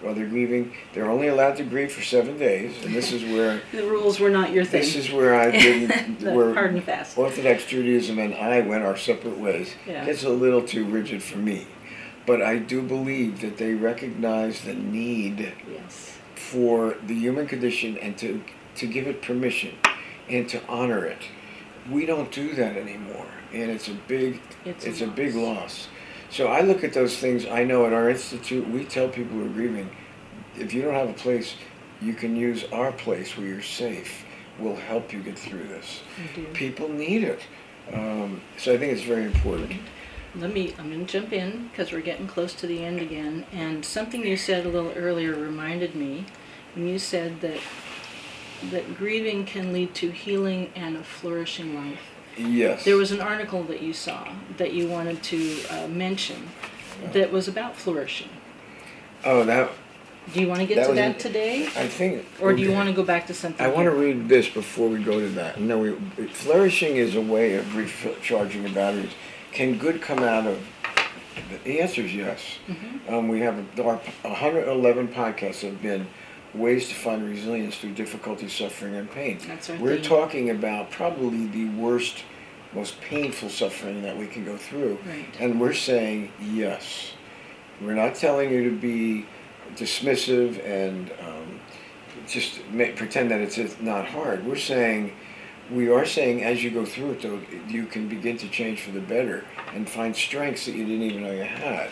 while 0.00 0.14
they're 0.14 0.26
grieving. 0.28 0.72
They're 0.92 1.10
only 1.10 1.28
allowed 1.28 1.56
to 1.56 1.64
grieve 1.64 1.92
for 1.92 2.02
seven 2.02 2.38
days, 2.38 2.84
and 2.84 2.94
this 2.94 3.12
is 3.12 3.22
where 3.24 3.60
The 3.72 3.86
rules 3.86 4.20
were 4.20 4.30
not 4.30 4.50
your 4.52 4.64
thing. 4.64 4.80
this 4.82 4.94
is 4.96 5.10
where 5.12 5.34
I 5.34 5.50
didn't 5.50 6.18
The 6.20 6.32
where 6.32 6.54
hard 6.54 6.74
and 6.74 6.84
fast. 6.84 7.16
Orthodox 7.18 7.64
Judaism 7.66 8.18
and 8.18 8.34
I 8.34 8.60
went 8.60 8.84
our 8.84 8.96
separate 8.96 9.38
ways. 9.38 9.74
Yeah. 9.86 10.04
It's 10.04 10.24
a 10.24 10.30
little 10.30 10.62
too 10.62 10.84
rigid 10.84 11.22
for 11.22 11.38
me, 11.38 11.66
but 12.26 12.42
I 12.42 12.58
do 12.58 12.82
believe 12.82 13.40
that 13.40 13.56
they 13.58 13.74
recognize 13.74 14.62
the 14.62 14.74
need 14.74 15.52
Yes. 15.70 16.18
for 16.34 16.96
the 17.06 17.14
human 17.14 17.46
condition 17.46 17.96
and 17.98 18.16
to 18.18 18.42
to 18.76 18.86
give 18.86 19.06
it 19.06 19.22
permission 19.22 19.72
and 20.28 20.46
to 20.50 20.60
honor 20.68 21.04
it. 21.06 21.22
We 21.90 22.04
don't 22.04 22.30
do 22.32 22.52
that 22.56 22.76
anymore, 22.76 23.26
and 23.52 23.70
it's 23.70 23.88
a 23.88 23.94
big 24.08 24.40
It's, 24.64 24.84
it's, 24.84 25.00
a, 25.00 25.04
a 25.04 25.10
big 25.10 25.34
loss. 25.34 25.88
So 26.36 26.48
I 26.48 26.60
look 26.60 26.84
at 26.84 26.92
those 26.92 27.16
things. 27.16 27.46
I 27.46 27.64
know 27.64 27.86
at 27.86 27.94
our 27.94 28.10
institute 28.10 28.68
we 28.68 28.84
tell 28.84 29.08
people 29.08 29.38
who 29.38 29.46
are 29.46 29.48
grieving, 29.48 29.88
if 30.54 30.74
you 30.74 30.82
don't 30.82 30.92
have 30.92 31.08
a 31.08 31.14
place, 31.14 31.54
you 32.02 32.12
can 32.12 32.36
use 32.36 32.62
our 32.74 32.92
place 32.92 33.38
where 33.38 33.46
you're 33.46 33.62
safe. 33.62 34.26
We'll 34.58 34.76
help 34.76 35.14
you 35.14 35.22
get 35.22 35.38
through 35.38 35.66
this. 35.66 36.02
Do. 36.34 36.44
People 36.52 36.90
need 36.90 37.24
it, 37.24 37.40
um, 37.90 38.42
so 38.58 38.74
I 38.74 38.76
think 38.76 38.92
it's 38.92 39.00
very 39.00 39.24
important. 39.24 39.80
Let 40.34 40.52
me, 40.52 40.74
I'm 40.78 40.90
going 40.90 41.06
to 41.06 41.10
jump 41.10 41.32
in 41.32 41.68
because 41.68 41.90
we're 41.90 42.02
getting 42.02 42.26
close 42.26 42.52
to 42.56 42.66
the 42.66 42.84
end 42.84 43.00
again. 43.00 43.46
And 43.50 43.82
something 43.82 44.22
you 44.22 44.36
said 44.36 44.66
a 44.66 44.68
little 44.68 44.92
earlier 44.94 45.34
reminded 45.34 45.94
me 45.94 46.26
when 46.74 46.86
you 46.86 46.98
said 46.98 47.40
that 47.40 47.60
that 48.70 48.98
grieving 48.98 49.46
can 49.46 49.72
lead 49.72 49.94
to 49.94 50.10
healing 50.10 50.70
and 50.74 50.98
a 50.98 51.02
flourishing 51.02 51.74
life. 51.74 52.15
Yes. 52.36 52.84
There 52.84 52.96
was 52.96 53.12
an 53.12 53.20
article 53.20 53.62
that 53.64 53.82
you 53.82 53.92
saw 53.92 54.28
that 54.58 54.72
you 54.72 54.88
wanted 54.88 55.22
to 55.24 55.62
uh, 55.70 55.88
mention 55.88 56.48
that 57.12 57.32
was 57.32 57.48
about 57.48 57.76
flourishing. 57.76 58.28
Oh, 59.24 59.44
that 59.44 59.70
Do 60.32 60.40
you 60.40 60.48
want 60.48 60.60
to 60.60 60.66
get 60.66 60.76
That 60.76 60.88
to 60.88 60.94
that 60.94 61.18
today? 61.18 61.66
I 61.66 61.88
think. 61.88 62.26
Or 62.40 62.52
do 62.52 62.62
you 62.62 62.72
want 62.72 62.88
to 62.88 62.94
go 62.94 63.02
back 63.02 63.26
to 63.28 63.34
something? 63.34 63.64
I 63.64 63.68
want 63.70 63.86
to 63.86 63.90
read 63.92 64.28
this 64.28 64.48
before 64.48 64.88
we 64.88 65.02
go 65.02 65.20
to 65.20 65.28
that. 65.30 65.60
No, 65.60 65.78
we, 65.78 65.92
flourishing 66.28 66.96
is 66.96 67.14
a 67.14 67.20
way 67.20 67.56
of 67.56 67.74
recharging 67.76 68.62
the 68.62 68.70
batteries. 68.70 69.12
Can 69.52 69.78
good 69.78 70.02
come 70.02 70.20
out 70.20 70.46
of? 70.46 70.60
The 71.64 71.80
answer 71.80 72.02
is 72.02 72.14
yes. 72.14 72.58
Mhm. 72.68 73.12
Um, 73.12 73.28
we 73.28 73.40
have 73.40 73.56
our 73.78 73.96
111 74.22 75.08
podcasts 75.08 75.62
have 75.62 75.82
been 75.82 76.06
ways 76.54 76.88
to 76.88 76.94
find 76.94 77.24
resilience 77.24 77.76
through 77.76 77.92
difficulty, 77.92 78.48
suffering, 78.48 78.94
and 78.94 79.10
pain. 79.10 79.38
That's 79.46 79.70
our 79.70 79.76
We're 79.76 80.00
talking 80.00 80.50
about 80.50 80.90
probably 80.90 81.46
the 81.46 81.68
worst, 81.70 82.24
most 82.72 83.00
painful 83.00 83.48
suffering 83.48 84.02
that 84.02 84.16
we 84.16 84.26
can 84.26 84.44
go 84.44 84.56
through. 84.56 84.98
Right. 85.06 85.26
And 85.38 85.60
we're 85.60 85.74
saying 85.74 86.32
yes. 86.40 87.12
We're 87.80 87.94
not 87.94 88.14
telling 88.14 88.50
you 88.50 88.70
to 88.70 88.76
be 88.76 89.26
dismissive 89.74 90.64
and 90.64 91.12
um, 91.20 91.60
just 92.26 92.60
pretend 92.96 93.30
that 93.30 93.40
it's 93.40 93.58
it's 93.58 93.80
not 93.80 94.06
hard. 94.06 94.46
We're 94.46 94.56
saying, 94.56 95.12
we 95.70 95.90
are 95.90 96.06
saying 96.06 96.42
as 96.42 96.62
you 96.64 96.70
go 96.70 96.84
through 96.84 97.12
it, 97.12 97.22
though, 97.22 97.40
you 97.68 97.86
can 97.86 98.08
begin 98.08 98.36
to 98.38 98.48
change 98.48 98.82
for 98.82 98.92
the 98.92 99.00
better 99.00 99.44
and 99.74 99.88
find 99.88 100.16
strengths 100.16 100.66
that 100.66 100.74
you 100.74 100.86
didn't 100.86 101.02
even 101.02 101.22
know 101.22 101.32
you 101.32 101.42
had. 101.42 101.90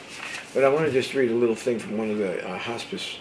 But 0.55 0.64
I 0.64 0.69
want 0.69 0.87
to 0.87 0.93
just 0.93 1.14
read 1.14 1.31
a 1.31 1.35
little 1.35 1.57
thing 1.57 1.79
from 1.79 1.99
one 1.99 2.11
of 2.11 2.19
the 2.19 2.49
uh, 2.49 2.57
hospice. 2.59 3.19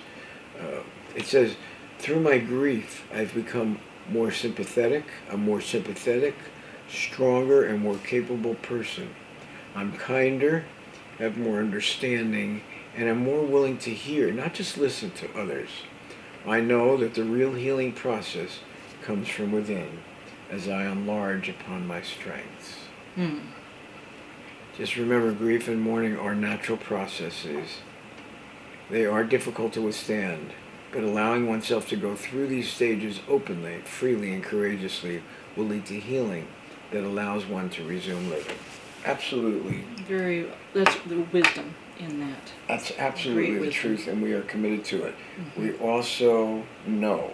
Uh, 0.60 0.82
it 1.16 1.26
says, 1.26 1.56
through 2.00 2.20
my 2.20 2.38
grief, 2.38 3.06
I've 3.14 3.34
become 3.34 3.80
more 4.10 4.32
sympathetic, 4.32 5.06
a 5.30 5.38
more 5.38 5.62
sympathetic, 5.62 6.36
stronger, 6.90 7.64
and 7.64 7.82
more 7.82 7.98
capable 7.98 8.56
person. 8.56 9.16
I'm 9.76 9.94
kinder, 9.94 10.66
have 11.20 11.38
more 11.38 11.60
understanding, 11.60 12.62
and 12.96 13.10
I'm 13.10 13.24
more 13.24 13.44
willing 13.44 13.78
to 13.80 13.92
hear, 13.92 14.32
not 14.32 14.54
just 14.54 14.78
listen 14.78 15.12
to 15.12 15.40
others. 15.40 15.70
I 16.46 16.60
know 16.60 16.98
that 16.98 17.14
the 17.14 17.24
real 17.24 17.54
healing 17.54 17.94
process 17.94 18.60
comes 19.02 19.30
from 19.30 19.52
within 19.52 20.00
as 20.52 20.68
I 20.68 20.86
enlarge 20.92 21.50
upon 21.50 21.88
my 21.88 22.02
strengths. 22.02 22.76
Hmm. 23.16 23.40
Just 24.78 24.98
remember, 24.98 25.32
grief 25.32 25.68
and 25.68 25.82
mourning 25.82 26.18
are 26.18 26.36
natural 26.36 26.78
processes. 26.78 27.78
They 28.90 29.06
are 29.06 29.24
difficult 29.24 29.74
to 29.74 29.82
withstand, 29.82 30.52
but 30.94 31.04
allowing 31.04 31.48
oneself 31.48 31.90
to 31.90 31.96
go 31.96 32.16
through 32.16 32.48
these 32.48 32.72
stages 32.72 33.20
openly, 33.28 33.80
freely, 33.80 34.32
and 34.34 34.44
courageously 34.44 35.24
will 35.58 35.66
lead 35.66 35.86
to 35.88 36.00
healing 36.00 36.48
that 36.92 37.04
allows 37.04 37.46
one 37.46 37.70
to 37.72 37.84
resume 37.84 38.30
living. 38.30 38.56
Absolutely. 39.04 39.84
Very, 40.08 40.48
that's 40.74 40.96
the 41.08 41.20
wisdom 41.34 41.74
in 42.00 42.20
that. 42.20 42.52
That's 42.68 42.92
absolutely 42.98 43.58
the 43.60 43.72
truth, 43.72 44.08
and 44.08 44.22
we 44.22 44.34
are 44.34 44.44
committed 44.44 44.86
to 44.86 45.04
it. 45.04 45.16
Mhm. 45.38 45.62
We 45.62 45.74
also 45.80 46.64
know 46.86 47.32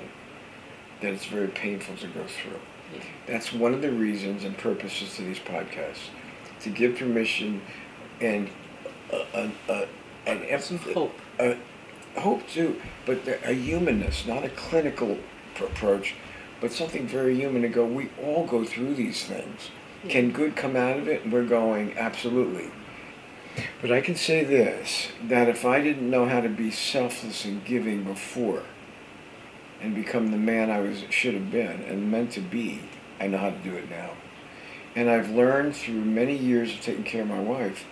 that 1.02 1.14
it's 1.14 1.26
very 1.26 1.48
painful 1.50 1.96
to 1.98 2.08
go 2.08 2.24
through. 2.24 2.60
Yeah. 2.96 3.04
That's 3.28 3.54
one 3.54 3.74
of 3.74 3.82
the 3.82 3.92
reasons 3.92 4.44
and 4.46 4.58
purposes 4.58 5.16
to 5.18 5.22
these 5.22 5.40
podcasts 5.40 6.10
to 6.62 6.70
give 6.70 6.98
permission 6.98 7.62
and 8.20 8.50
a, 9.12 9.26
a, 9.34 9.52
a, 9.70 9.88
an 10.26 10.62
Some 10.62 10.78
hope. 10.80 11.20
a 11.40 11.56
hope 12.20 12.48
too, 12.48 12.82
but 13.06 13.26
the, 13.26 13.44
a 13.48 13.54
humanness, 13.54 14.26
not 14.26 14.44
a 14.46 14.50
clinical 14.50 15.18
pr- 15.56 15.66
approach, 15.66 16.16
but 16.62 16.72
something 16.72 17.08
very 17.08 17.36
human 17.36 17.62
to 17.62 17.70
go. 17.70 17.86
We 17.86 18.10
all 18.22 18.46
go 18.46 18.66
through 18.66 18.96
these 18.96 19.26
things. 19.26 19.72
Can 20.08 20.32
good 20.32 20.56
come 20.56 20.76
out 20.76 20.98
of 20.98 21.08
it? 21.08 21.30
We're 21.30 21.46
going 21.46 21.98
absolutely. 21.98 22.72
But 23.82 23.92
I 23.92 24.02
can 24.02 24.16
say 24.16 24.44
this: 24.44 25.10
that 25.24 25.50
if 25.50 25.66
I 25.66 25.82
didn't 25.82 26.10
know 26.10 26.26
how 26.28 26.42
to 26.42 26.50
be 26.50 26.72
selfless 26.72 27.46
and 27.46 27.66
giving 27.66 28.04
before, 28.04 28.64
and 29.82 29.96
become 29.96 30.32
the 30.32 30.38
man 30.38 30.70
I 30.70 30.80
was 30.80 31.04
should 31.10 31.34
have 31.34 31.52
been 31.52 31.82
and 31.84 32.12
meant 32.12 32.32
to 32.34 32.42
be, 32.42 32.82
I 33.20 33.28
know 33.28 33.38
how 33.38 33.50
to 33.50 33.58
do 33.58 33.76
it 33.76 33.90
now. 33.90 34.12
And 34.96 35.10
I've 35.10 35.30
learned 35.30 35.76
through 35.76 36.04
many 36.06 36.36
years 36.36 36.74
of 36.74 36.82
taking 36.82 37.04
care 37.04 37.22
of 37.22 37.28
my 37.28 37.40
wife 37.40 37.86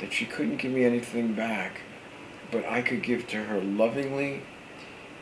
that 0.00 0.12
she 0.12 0.26
couldn't 0.26 0.58
give 0.58 0.72
me 0.72 0.84
anything 0.84 1.34
back, 1.34 1.80
but 2.52 2.64
I 2.66 2.82
could 2.82 3.02
give 3.02 3.26
to 3.28 3.42
her 3.44 3.60
lovingly 3.60 4.42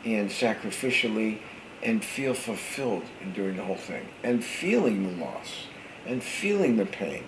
and 0.05 0.29
sacrificially 0.29 1.39
and 1.81 2.03
feel 2.03 2.35
fulfilled 2.35 3.03
in 3.21 3.33
doing 3.33 3.55
the 3.57 3.63
whole 3.63 3.75
thing 3.75 4.07
and 4.23 4.43
feeling 4.43 5.17
the 5.17 5.23
loss 5.25 5.65
and 6.05 6.21
feeling 6.23 6.77
the 6.77 6.85
pain. 6.85 7.23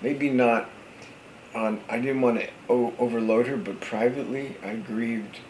Maybe 0.00 0.30
not 0.30 0.70
on, 1.54 1.80
I 1.88 1.98
didn't 1.98 2.20
want 2.22 2.40
to 2.40 2.48
o- 2.70 2.94
overload 2.98 3.48
her, 3.48 3.56
but 3.56 3.80
privately 3.80 4.56
I 4.64 4.76
grieved 4.76 5.40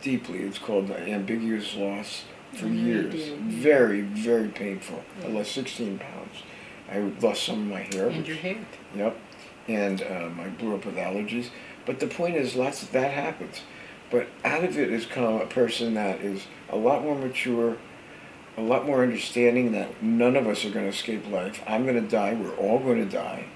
deeply. 0.00 0.38
It's 0.40 0.58
called 0.58 0.90
ambiguous 0.90 1.74
loss 1.74 2.24
for 2.54 2.66
you 2.68 2.72
years. 2.86 3.28
Very, 3.40 4.02
very 4.02 4.48
painful. 4.48 5.02
I 5.24 5.28
lost 5.28 5.52
16 5.52 5.98
pounds. 5.98 6.42
I 6.90 6.98
lost 7.20 7.42
some 7.44 7.62
of 7.62 7.66
my 7.66 7.80
hair. 7.82 8.08
And 8.08 8.18
which- 8.18 8.28
your 8.28 8.36
hair. 8.36 8.58
Yep. 8.94 9.16
And 9.66 10.02
um, 10.02 10.40
I 10.40 10.48
blew 10.48 10.74
up 10.74 10.86
with 10.86 10.96
allergies. 10.96 11.50
But 11.88 12.00
the 12.00 12.06
point 12.06 12.36
is, 12.36 12.54
lots 12.54 12.82
of 12.82 12.92
that 12.92 13.12
happens. 13.12 13.62
But 14.10 14.28
out 14.44 14.62
of 14.62 14.76
it 14.76 14.90
has 14.90 15.06
come 15.06 15.40
a 15.40 15.46
person 15.46 15.94
that 15.94 16.20
is 16.20 16.46
a 16.68 16.76
lot 16.76 17.02
more 17.02 17.14
mature, 17.14 17.78
a 18.58 18.60
lot 18.60 18.84
more 18.84 19.02
understanding 19.02 19.72
that 19.72 20.02
none 20.02 20.36
of 20.36 20.46
us 20.46 20.66
are 20.66 20.70
going 20.70 20.84
to 20.84 20.90
escape 20.90 21.26
life. 21.30 21.62
I'm 21.66 21.86
going 21.86 21.94
to 21.94 22.06
die. 22.06 22.34
We're 22.34 22.54
all 22.56 22.78
going 22.78 23.02
to 23.02 23.10
die 23.10 23.46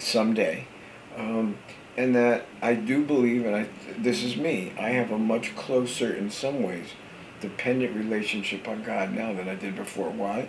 someday. 0.00 0.66
Um, 1.16 1.58
and 1.96 2.12
that 2.16 2.46
I 2.60 2.74
do 2.74 3.04
believe, 3.04 3.46
and 3.46 3.54
I, 3.54 3.68
this 3.96 4.24
is 4.24 4.36
me, 4.36 4.72
I 4.76 4.88
have 4.88 5.12
a 5.12 5.18
much 5.18 5.54
closer, 5.54 6.12
in 6.12 6.28
some 6.28 6.64
ways, 6.64 6.88
dependent 7.40 7.94
relationship 7.94 8.66
on 8.66 8.82
God 8.82 9.12
now 9.12 9.32
than 9.32 9.48
I 9.48 9.54
did 9.54 9.76
before. 9.76 10.10
Why? 10.10 10.48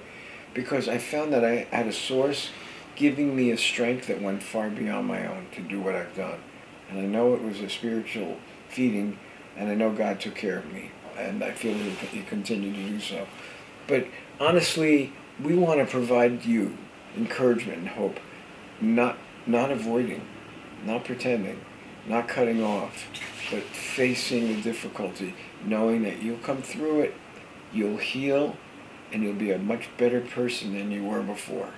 Because 0.56 0.90
I 0.90 0.98
found 0.98 1.32
that 1.34 1.46
I 1.46 1.68
had 1.70 1.86
a 1.86 1.94
source 1.94 2.50
giving 2.96 3.36
me 3.36 3.52
a 3.52 3.58
strength 3.60 4.08
that 4.08 4.24
went 4.24 4.42
far 4.42 4.72
beyond 4.72 5.06
my 5.06 5.28
own 5.28 5.46
to 5.54 5.62
do 5.62 5.80
what 5.80 5.94
I've 5.94 6.16
done. 6.16 6.40
And 6.90 7.00
I 7.00 7.04
know 7.04 7.34
it 7.34 7.44
was 7.44 7.60
a 7.60 7.70
spiritual 7.70 8.38
feeding, 8.70 9.18
and 9.56 9.70
I 9.70 9.76
know 9.76 9.92
God 9.92 10.20
took 10.20 10.36
care 10.36 10.60
of 10.60 10.72
me, 10.72 10.92
and 11.18 11.44
I 11.44 11.52
feel 11.52 11.74
He 11.74 11.90
He 11.90 12.22
continue 12.24 12.74
to 12.74 12.90
do 12.90 13.00
so. 13.00 13.28
But 13.88 14.08
honestly, 14.40 15.14
we 15.42 15.56
want 15.56 15.80
to 15.80 15.86
provide 15.86 16.46
you 16.46 16.78
encouragement 17.16 17.80
and 17.80 17.90
hope, 17.90 18.20
not 18.82 19.18
not 19.46 19.72
avoiding, 19.72 20.22
not 20.86 21.06
pretending, 21.06 21.60
not 22.08 22.28
cutting 22.28 22.62
off, 22.62 23.08
but 23.50 23.64
facing 23.64 24.48
the 24.48 24.62
difficulty, 24.62 25.34
knowing 25.64 26.04
that 26.04 26.22
you'll 26.22 26.38
come 26.40 26.62
through 26.62 27.02
it, 27.02 27.16
you'll 27.74 27.98
heal, 27.98 28.58
and 29.12 29.24
you'll 29.24 29.34
be 29.34 29.52
a 29.52 29.58
much 29.58 29.88
better 29.98 30.22
person 30.22 30.74
than 30.74 30.92
you 30.92 31.04
were 31.04 31.22
before. 31.22 31.70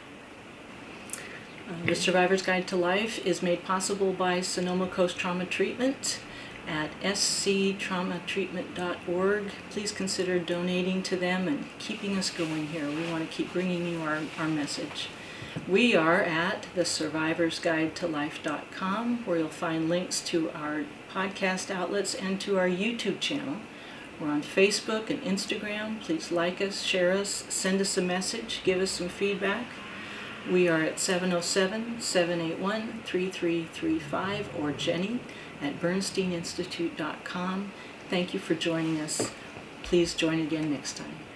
The 1.85 1.93
Survivor's 1.93 2.41
Guide 2.41 2.67
to 2.69 2.75
Life 2.75 3.23
is 3.27 3.43
made 3.43 3.63
possible 3.63 4.11
by 4.11 4.41
Sonoma 4.41 4.87
Coast 4.87 5.19
Trauma 5.19 5.45
Treatment 5.45 6.19
at 6.67 6.89
sctraumatreatment.org. 7.01 9.43
Please 9.69 9.91
consider 9.91 10.39
donating 10.39 11.03
to 11.03 11.15
them 11.15 11.47
and 11.47 11.65
keeping 11.77 12.17
us 12.17 12.31
going 12.31 12.69
here. 12.69 12.89
We 12.89 13.05
want 13.11 13.29
to 13.29 13.35
keep 13.35 13.53
bringing 13.53 13.85
you 13.85 14.01
our, 14.01 14.17
our 14.39 14.47
message. 14.47 15.09
We 15.67 15.95
are 15.95 16.23
at 16.23 16.65
the 16.73 16.81
survivorsguidetolife.com 16.81 19.25
where 19.25 19.37
you'll 19.37 19.49
find 19.49 19.89
links 19.89 20.21
to 20.21 20.49
our 20.51 20.85
podcast 21.13 21.69
outlets 21.69 22.15
and 22.15 22.41
to 22.41 22.57
our 22.57 22.67
YouTube 22.67 23.19
channel. 23.19 23.57
We're 24.19 24.29
on 24.29 24.41
Facebook 24.41 25.11
and 25.11 25.21
Instagram. 25.21 26.01
Please 26.01 26.31
like 26.31 26.61
us, 26.61 26.81
share 26.81 27.11
us, 27.11 27.45
send 27.49 27.79
us 27.79 27.95
a 27.95 28.01
message, 28.01 28.61
give 28.63 28.81
us 28.81 28.89
some 28.89 29.09
feedback. 29.09 29.67
We 30.47 30.67
are 30.67 30.81
at 30.81 30.99
707 30.99 32.01
781 32.01 33.01
3335 33.05 34.49
or 34.59 34.71
Jenny 34.71 35.19
at 35.61 35.79
bernsteininstitute.com. 35.79 37.71
Thank 38.09 38.33
you 38.33 38.39
for 38.39 38.55
joining 38.55 38.99
us. 38.99 39.31
Please 39.83 40.13
join 40.13 40.39
again 40.39 40.71
next 40.71 40.97
time. 40.97 41.28